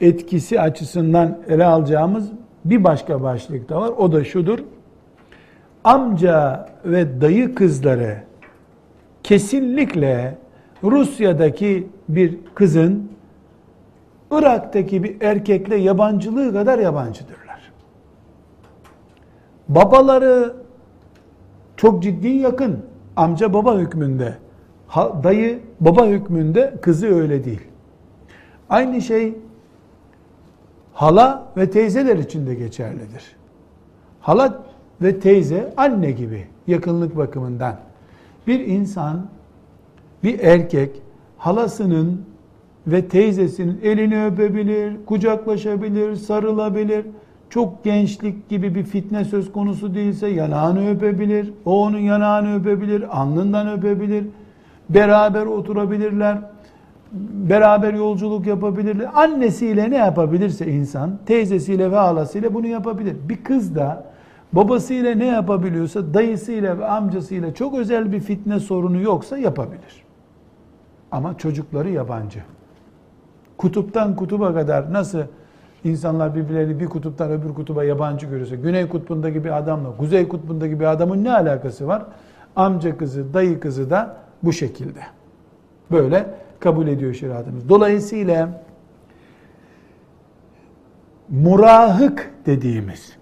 [0.00, 2.30] etkisi açısından ele alacağımız
[2.64, 3.88] bir başka başlık da var.
[3.88, 4.58] O da şudur.
[5.84, 8.29] Amca ve dayı kızları
[9.22, 10.38] kesinlikle
[10.84, 13.10] Rusya'daki bir kızın
[14.30, 17.72] Irak'taki bir erkekle yabancılığı kadar yabancıdırlar.
[19.68, 20.56] Babaları
[21.76, 22.78] çok ciddi yakın.
[23.16, 24.34] Amca baba hükmünde.
[24.96, 27.60] dayı baba hükmünde, kızı öyle değil.
[28.70, 29.34] Aynı şey
[30.92, 33.36] hala ve teyzeler için de geçerlidir.
[34.20, 34.62] Hala
[35.02, 37.76] ve teyze anne gibi yakınlık bakımından.
[38.46, 39.26] Bir insan,
[40.24, 40.90] bir erkek
[41.38, 42.22] halasının
[42.86, 47.06] ve teyzesinin elini öpebilir, kucaklaşabilir, sarılabilir.
[47.50, 53.78] Çok gençlik gibi bir fitne söz konusu değilse yanağını öpebilir, o onun yanağını öpebilir, alnından
[53.78, 54.24] öpebilir.
[54.88, 56.38] Beraber oturabilirler,
[57.32, 59.08] beraber yolculuk yapabilirler.
[59.14, 63.16] Annesiyle ne yapabilirse insan, teyzesiyle ve halasıyla bunu yapabilir.
[63.28, 64.04] Bir kız da
[64.52, 70.04] babasıyla ne yapabiliyorsa dayısıyla ve amcasıyla çok özel bir fitne sorunu yoksa yapabilir.
[71.12, 72.42] Ama çocukları yabancı.
[73.58, 75.22] Kutuptan kutuba kadar nasıl
[75.84, 80.84] insanlar birbirlerini bir kutuptan öbür kutuba yabancı görüyorsa, Güney kutbundaki bir adamla Kuzey kutbundaki bir
[80.84, 82.02] adamın ne alakası var?
[82.56, 85.00] Amca kızı, dayı kızı da bu şekilde.
[85.90, 86.26] Böyle
[86.60, 87.68] kabul ediyor şeriatımız.
[87.68, 88.62] Dolayısıyla
[91.28, 93.19] murahık dediğimiz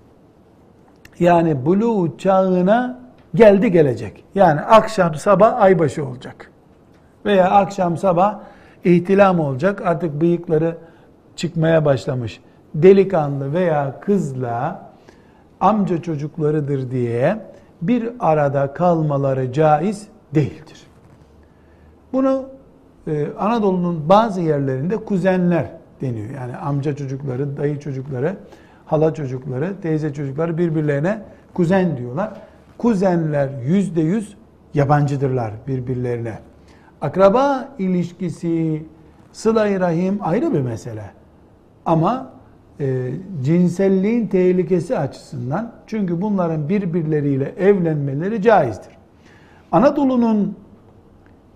[1.20, 3.00] yani buluğ çağına
[3.34, 4.24] geldi gelecek.
[4.34, 6.50] Yani akşam sabah aybaşı olacak.
[7.24, 8.40] Veya akşam sabah
[8.84, 9.82] ihtilam olacak.
[9.84, 10.76] Artık bıyıkları
[11.36, 12.40] çıkmaya başlamış.
[12.74, 14.88] Delikanlı veya kızla
[15.60, 17.40] amca çocuklarıdır diye
[17.82, 20.86] bir arada kalmaları caiz değildir.
[22.12, 22.42] Bunu
[23.06, 25.66] e, Anadolu'nun bazı yerlerinde kuzenler
[26.00, 26.30] deniyor.
[26.30, 28.36] Yani amca çocukları, dayı çocukları,
[28.88, 31.22] hala çocukları, teyze çocukları birbirlerine
[31.54, 32.30] kuzen diyorlar.
[32.78, 34.36] Kuzenler yüzde yüz
[34.74, 36.38] yabancıdırlar birbirlerine.
[37.00, 38.82] Akraba ilişkisi,
[39.32, 41.10] sıla rahim ayrı bir mesele.
[41.86, 42.32] Ama
[42.80, 43.10] e,
[43.44, 48.92] cinselliğin tehlikesi açısından çünkü bunların birbirleriyle evlenmeleri caizdir.
[49.72, 50.56] Anadolu'nun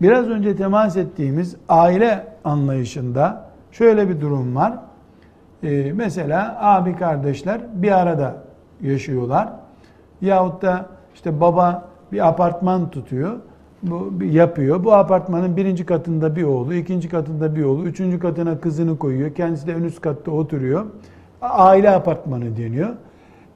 [0.03, 4.79] biraz önce temas ettiğimiz aile anlayışında şöyle bir durum var.
[5.63, 8.35] E, mesela abi kardeşler bir arada
[8.83, 9.49] yaşıyorlar.
[10.21, 13.33] Yahut da işte baba bir apartman tutuyor
[13.83, 14.85] bu yapıyor.
[14.85, 19.35] Bu apartmanın birinci katında bir oğlu, ikinci katında bir oğlu, üçüncü katına kızını koyuyor.
[19.35, 20.85] Kendisi de en üst katta oturuyor.
[21.41, 22.89] Aile apartmanı deniyor.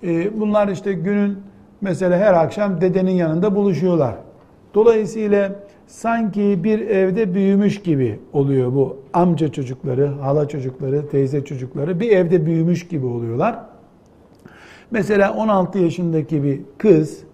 [0.03, 1.39] E, bunlar işte günün
[1.81, 4.15] mesela her akşam dedenin yanında buluşuyorlar.
[4.75, 5.53] Dolayısıyla
[5.87, 12.47] sanki bir evde büyümüş gibi oluyor bu amca çocukları, hala çocukları, teyze çocukları bir evde
[12.47, 13.59] büyümüş gibi oluyorlar.
[14.91, 17.25] Mesela 16 yaşındaki bir kız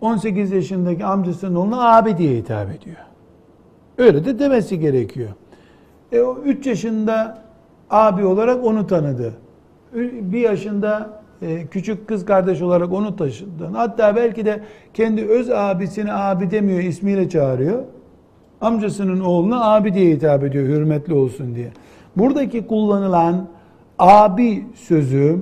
[0.00, 2.96] 18 yaşındaki amcasının oğluna abi diye hitap ediyor.
[3.98, 5.28] Öyle de demesi gerekiyor.
[6.12, 7.42] E o 3 yaşında
[7.90, 9.32] abi olarak onu tanıdı.
[9.94, 13.66] Bir yaşında e, küçük kız kardeş olarak onu taşıdı.
[13.72, 14.60] Hatta belki de
[14.94, 17.82] kendi öz abisini abi demiyor, ismiyle çağırıyor.
[18.60, 21.68] Amcasının oğluna abi diye hitap ediyor, hürmetli olsun diye.
[22.16, 23.48] Buradaki kullanılan
[23.98, 25.38] abi sözü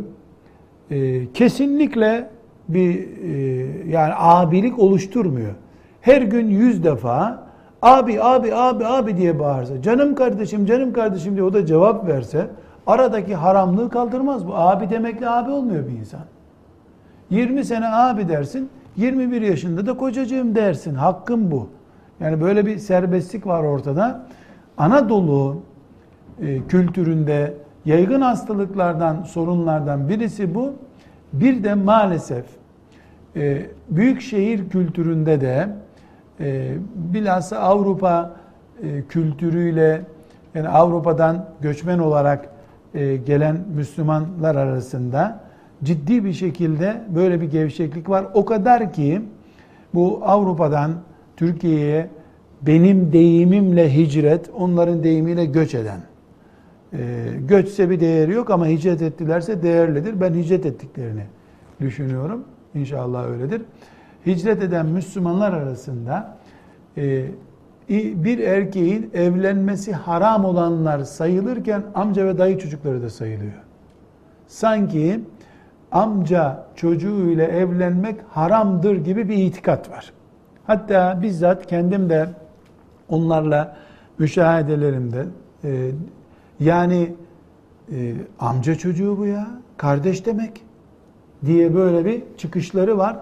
[0.90, 2.28] e, kesinlikle
[2.68, 5.52] bir e, yani abilik oluşturmuyor.
[6.00, 7.46] Her gün yüz defa
[7.82, 12.46] abi abi abi abi diye bağırsa, canım kardeşim canım kardeşim diye o da cevap verse
[12.86, 14.54] aradaki haramlığı kaldırmaz bu.
[14.54, 16.20] Abi demekle abi olmuyor bir insan.
[17.30, 20.94] 20 sene abi dersin, 21 yaşında da kocacığım dersin.
[20.94, 21.68] Hakkım bu.
[22.20, 24.26] Yani böyle bir serbestlik var ortada.
[24.78, 25.62] Anadolu
[26.40, 30.72] e, kültüründe yaygın hastalıklardan, sorunlardan birisi bu.
[31.32, 32.44] Bir de maalesef
[33.36, 35.68] e, büyük şehir kültüründe de
[36.40, 38.30] e, bilhassa Avrupa
[38.82, 40.02] e, kültürüyle
[40.54, 42.48] yani Avrupa'dan göçmen olarak
[42.96, 45.40] e, gelen Müslümanlar arasında
[45.84, 48.26] ciddi bir şekilde böyle bir gevşeklik var.
[48.34, 49.22] O kadar ki
[49.94, 50.92] bu Avrupa'dan
[51.36, 52.10] Türkiye'ye
[52.62, 56.00] benim deyimimle hicret, onların deyimiyle göç eden.
[56.92, 56.98] E,
[57.48, 60.20] göçse bir değeri yok ama hicret ettilerse değerlidir.
[60.20, 61.22] Ben hicret ettiklerini
[61.80, 62.44] düşünüyorum.
[62.74, 63.62] İnşallah öyledir.
[64.26, 66.38] Hicret eden Müslümanlar arasında
[66.96, 67.24] e,
[67.88, 73.52] bir erkeğin evlenmesi haram olanlar sayılırken amca ve dayı çocukları da sayılıyor.
[74.46, 75.20] Sanki
[75.92, 80.12] amca çocuğuyla evlenmek haramdır gibi bir itikat var.
[80.66, 82.28] Hatta bizzat kendim de
[83.08, 83.76] onlarla
[84.18, 85.26] müşahedelerimde
[85.64, 85.90] e,
[86.60, 87.14] yani
[87.92, 90.62] e, amca çocuğu bu ya, kardeş demek
[91.44, 93.16] diye böyle bir çıkışları var.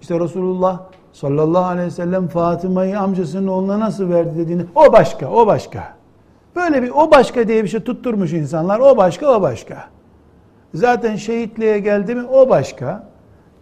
[0.00, 0.80] İşte Resulullah
[1.12, 5.94] sallallahu aleyhi ve sellem Fatıma'yı amcasının oğluna nasıl verdi dediğini o başka, o başka.
[6.56, 8.80] Böyle bir o başka diye bir şey tutturmuş insanlar.
[8.80, 9.84] O başka, o başka.
[10.74, 13.08] Zaten şehitliğe geldi mi o başka.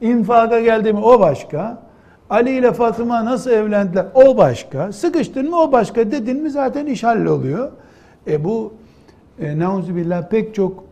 [0.00, 1.82] İnfaka geldi mi o başka.
[2.30, 4.92] Ali ile Fatıma nasıl evlendiler o başka.
[4.92, 7.72] Sıkıştın mı o başka dedin mi zaten iş halloluyor.
[8.26, 8.72] E bu
[9.38, 10.84] e, neuzubillah pek çok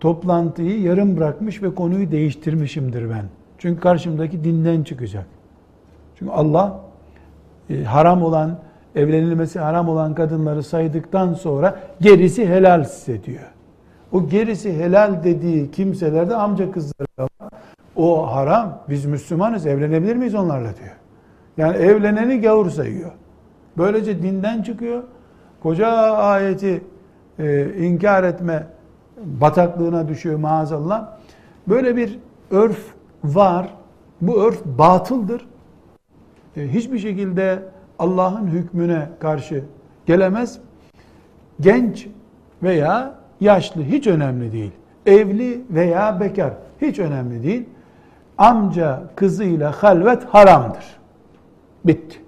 [0.00, 3.24] toplantıyı yarım bırakmış ve konuyu değiştirmişimdir ben.
[3.58, 5.37] Çünkü karşımdaki dinden çıkacak.
[6.18, 6.80] Çünkü Allah
[7.70, 8.58] e, haram olan,
[8.94, 13.52] evlenilmesi haram olan kadınları saydıktan sonra gerisi helal size diyor.
[14.12, 17.50] O gerisi helal dediği kimselerde amca kızları var.
[17.96, 18.78] O haram.
[18.88, 19.66] Biz Müslümanız.
[19.66, 20.96] Evlenebilir miyiz onlarla diyor.
[21.56, 23.12] Yani evleneni gavur sayıyor.
[23.78, 25.02] Böylece dinden çıkıyor.
[25.62, 26.84] Koca ayeti
[27.38, 28.66] e, inkar etme
[29.24, 31.08] bataklığına düşüyor maazallah.
[31.68, 32.18] Böyle bir
[32.50, 32.94] örf
[33.24, 33.74] var.
[34.20, 35.46] Bu örf batıldır.
[36.58, 37.62] E, hiçbir şekilde
[37.98, 39.64] Allah'ın hükmüne karşı
[40.06, 40.58] gelemez.
[41.60, 42.08] Genç
[42.62, 44.72] veya yaşlı hiç önemli değil.
[45.06, 46.52] Evli veya bekar
[46.82, 47.66] hiç önemli değil.
[48.38, 50.84] Amca kızıyla halvet haramdır.
[51.84, 52.18] Bitti.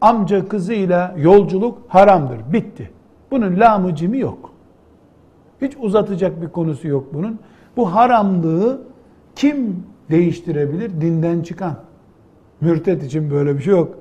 [0.00, 2.52] Amca kızıyla yolculuk haramdır.
[2.52, 2.90] Bitti.
[3.30, 4.52] Bunun lamıcimi yok.
[5.62, 7.38] Hiç uzatacak bir konusu yok bunun.
[7.76, 8.82] Bu haramlığı
[9.36, 11.00] kim değiştirebilir?
[11.00, 11.87] Dinden çıkan.
[12.60, 13.94] Mürtet için böyle bir şey yok.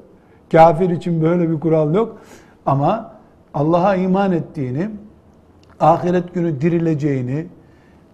[0.52, 2.18] Kafir için böyle bir kural yok.
[2.66, 3.12] Ama
[3.54, 4.90] Allah'a iman ettiğini,
[5.80, 7.46] ahiret günü dirileceğini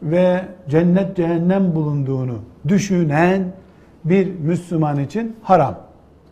[0.02, 2.36] ve cennet cehennem bulunduğunu
[2.68, 3.44] düşünen
[4.06, 5.76] bir Müslüman için haram.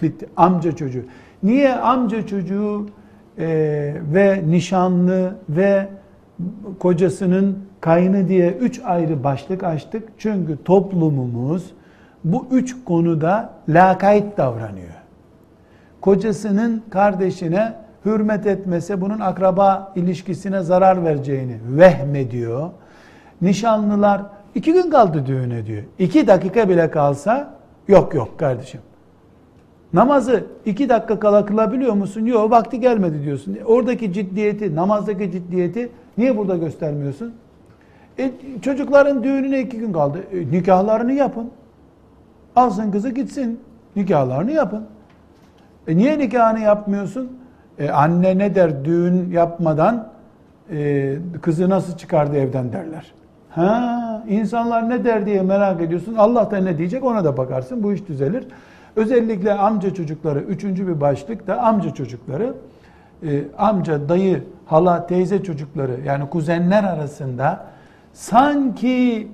[0.01, 0.29] Bitti.
[0.37, 1.03] Amca çocuğu.
[1.43, 2.85] Niye amca çocuğu
[3.37, 3.47] e,
[4.13, 5.87] ve nişanlı ve
[6.79, 10.09] kocasının kayını diye üç ayrı başlık açtık?
[10.17, 11.71] Çünkü toplumumuz
[12.23, 14.91] bu üç konuda lakayt davranıyor.
[16.01, 17.73] Kocasının kardeşine
[18.05, 22.69] hürmet etmese bunun akraba ilişkisine zarar vereceğini vehmediyor.
[23.41, 24.21] Nişanlılar
[24.55, 25.83] iki gün kaldı düğüne diyor.
[25.99, 27.53] İki dakika bile kalsa
[27.87, 28.81] yok yok kardeşim.
[29.93, 32.25] Namazı iki dakika kala kılabiliyor musun?
[32.25, 33.57] Yok vakti gelmedi diyorsun.
[33.65, 37.33] Oradaki ciddiyeti, namazdaki ciddiyeti niye burada göstermiyorsun?
[38.19, 40.19] E, çocukların düğününe iki gün kaldı.
[40.33, 41.51] E, nikahlarını yapın.
[42.55, 43.59] Alsın kızı gitsin.
[43.95, 44.83] Nikahlarını yapın.
[45.87, 47.37] E niye nikahını yapmıyorsun?
[47.79, 50.07] E anne ne der düğün yapmadan
[50.71, 53.13] e, kızı nasıl çıkardı evden derler.
[53.49, 56.15] Ha, insanlar ne der diye merak ediyorsun.
[56.15, 57.83] Allah da ne diyecek ona da bakarsın.
[57.83, 58.47] Bu iş düzelir.
[58.95, 62.53] Özellikle amca çocukları, üçüncü bir başlık da amca çocukları.
[63.23, 67.65] E, amca, dayı, hala, teyze çocukları yani kuzenler arasında
[68.13, 69.27] sanki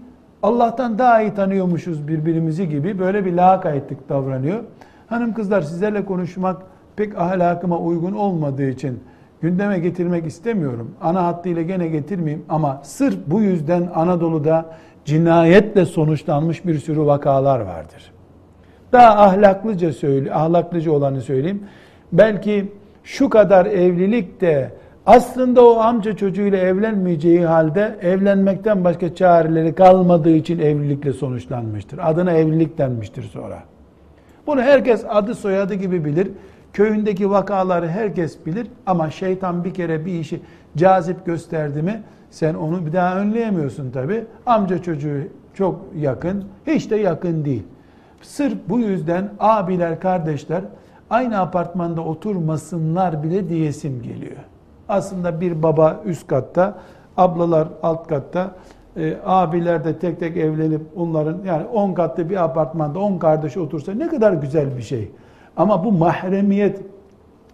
[0.44, 4.64] Allah'tan daha iyi tanıyormuşuz birbirimizi gibi böyle bir lakaytlık davranıyor.
[5.08, 6.62] Hanım kızlar sizlerle konuşmak
[6.96, 9.04] pek ahlakıma uygun olmadığı için
[9.42, 10.92] gündeme getirmek istemiyorum.
[11.02, 14.66] Ana hattıyla gene getirmeyeyim ama sırf bu yüzden Anadolu'da
[15.06, 18.12] cinayetle sonuçlanmış bir sürü vakalar vardır.
[18.92, 21.64] Daha ahlaklıca söyle, ahlaklıca olanı söyleyeyim.
[22.12, 22.72] Belki
[23.04, 24.72] şu kadar evlilik de
[25.08, 32.00] aslında o amca çocuğuyla evlenmeyeceği halde evlenmekten başka çareleri kalmadığı için evlilikle sonuçlanmıştır.
[32.04, 33.64] Adına evlilik denmiştir sonra.
[34.48, 36.32] Bunu herkes adı soyadı gibi bilir.
[36.74, 40.42] Köyündeki vakaları herkes bilir ama şeytan bir kere bir işi
[40.78, 42.02] cazip gösterdi mi
[42.32, 44.26] sen onu bir daha önleyemiyorsun tabi.
[44.46, 45.18] Amca çocuğu
[45.54, 47.64] çok yakın, hiç de yakın değil.
[48.22, 50.62] Sırf bu yüzden abiler, kardeşler
[51.10, 54.38] aynı apartmanda oturmasınlar bile diyesim geliyor.
[54.90, 56.78] Aslında bir baba üst katta,
[57.18, 58.52] ablalar alt katta,
[58.98, 63.92] e, abiler de tek tek evlenip onların yani 10 katlı bir apartmanda 10 kardeş otursa
[63.92, 65.12] ne kadar güzel bir şey.
[65.58, 66.82] Ama bu mahremiyet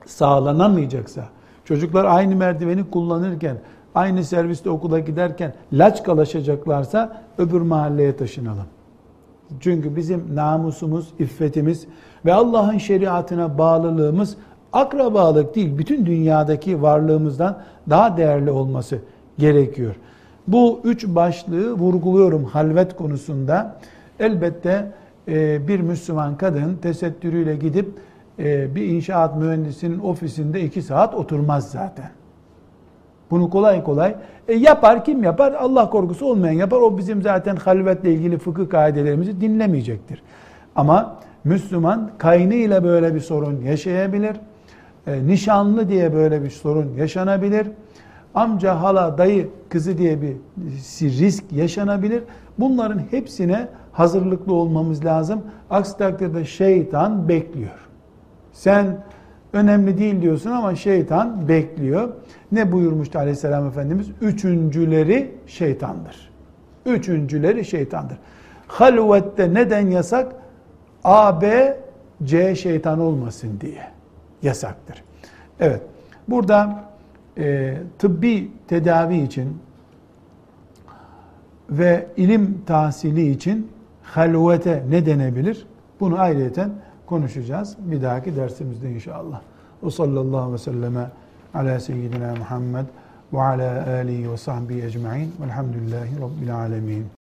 [0.05, 1.23] sağlanamayacaksa,
[1.65, 3.57] çocuklar aynı merdiveni kullanırken,
[3.95, 8.65] aynı serviste okula giderken laçkalaşacaklarsa öbür mahalleye taşınalım.
[9.59, 11.87] Çünkü bizim namusumuz, iffetimiz
[12.25, 14.37] ve Allah'ın şeriatına bağlılığımız
[14.73, 17.57] akrabalık değil, bütün dünyadaki varlığımızdan
[17.89, 18.99] daha değerli olması
[19.37, 19.95] gerekiyor.
[20.47, 23.75] Bu üç başlığı vurguluyorum halvet konusunda.
[24.19, 24.91] Elbette
[25.27, 27.89] e, bir Müslüman kadın tesettürüyle gidip
[28.39, 32.09] e, bir inşaat mühendisinin ofisinde iki saat oturmaz zaten.
[33.31, 34.15] Bunu kolay kolay
[34.47, 35.53] e, yapar kim yapar?
[35.53, 36.77] Allah korkusu olmayan yapar.
[36.77, 40.23] O bizim zaten halvetle ilgili fıkıh kaidelerimizi dinlemeyecektir.
[40.75, 44.35] Ama Müslüman kaynıyla böyle bir sorun yaşayabilir.
[45.07, 47.67] E, nişanlı diye böyle bir sorun yaşanabilir.
[48.35, 50.35] Amca, hala, dayı, kızı diye bir
[51.01, 52.23] risk yaşanabilir.
[52.59, 55.41] Bunların hepsine hazırlıklı olmamız lazım.
[55.69, 57.89] Aksi takdirde şeytan bekliyor.
[58.51, 58.97] Sen
[59.53, 62.09] önemli değil diyorsun ama şeytan bekliyor.
[62.51, 64.07] Ne buyurmuştu aleyhisselam efendimiz?
[64.21, 66.29] Üçüncüleri şeytandır.
[66.85, 68.17] Üçüncüleri şeytandır.
[68.67, 70.35] Halvette neden yasak?
[71.03, 71.77] A, B,
[72.23, 73.92] C şeytan olmasın diye
[74.43, 75.03] yasaktır.
[75.59, 75.81] Evet,
[76.27, 76.83] burada
[77.37, 79.57] e, tıbbi tedavi için
[81.69, 83.71] ve ilim tahsili için
[84.03, 85.67] halvete ne denebilir?
[85.99, 86.71] Bunu ayrıyeten
[87.05, 89.41] konuşacağız bir dahaki dersimizde inşallah.
[89.83, 91.09] O sallallahu aleyhi ve selleme
[91.53, 92.85] ala seyyidina Muhammed
[93.33, 97.22] ve ala alihi ve sahbihi ecma'in velhamdülillahi rabbil alemin.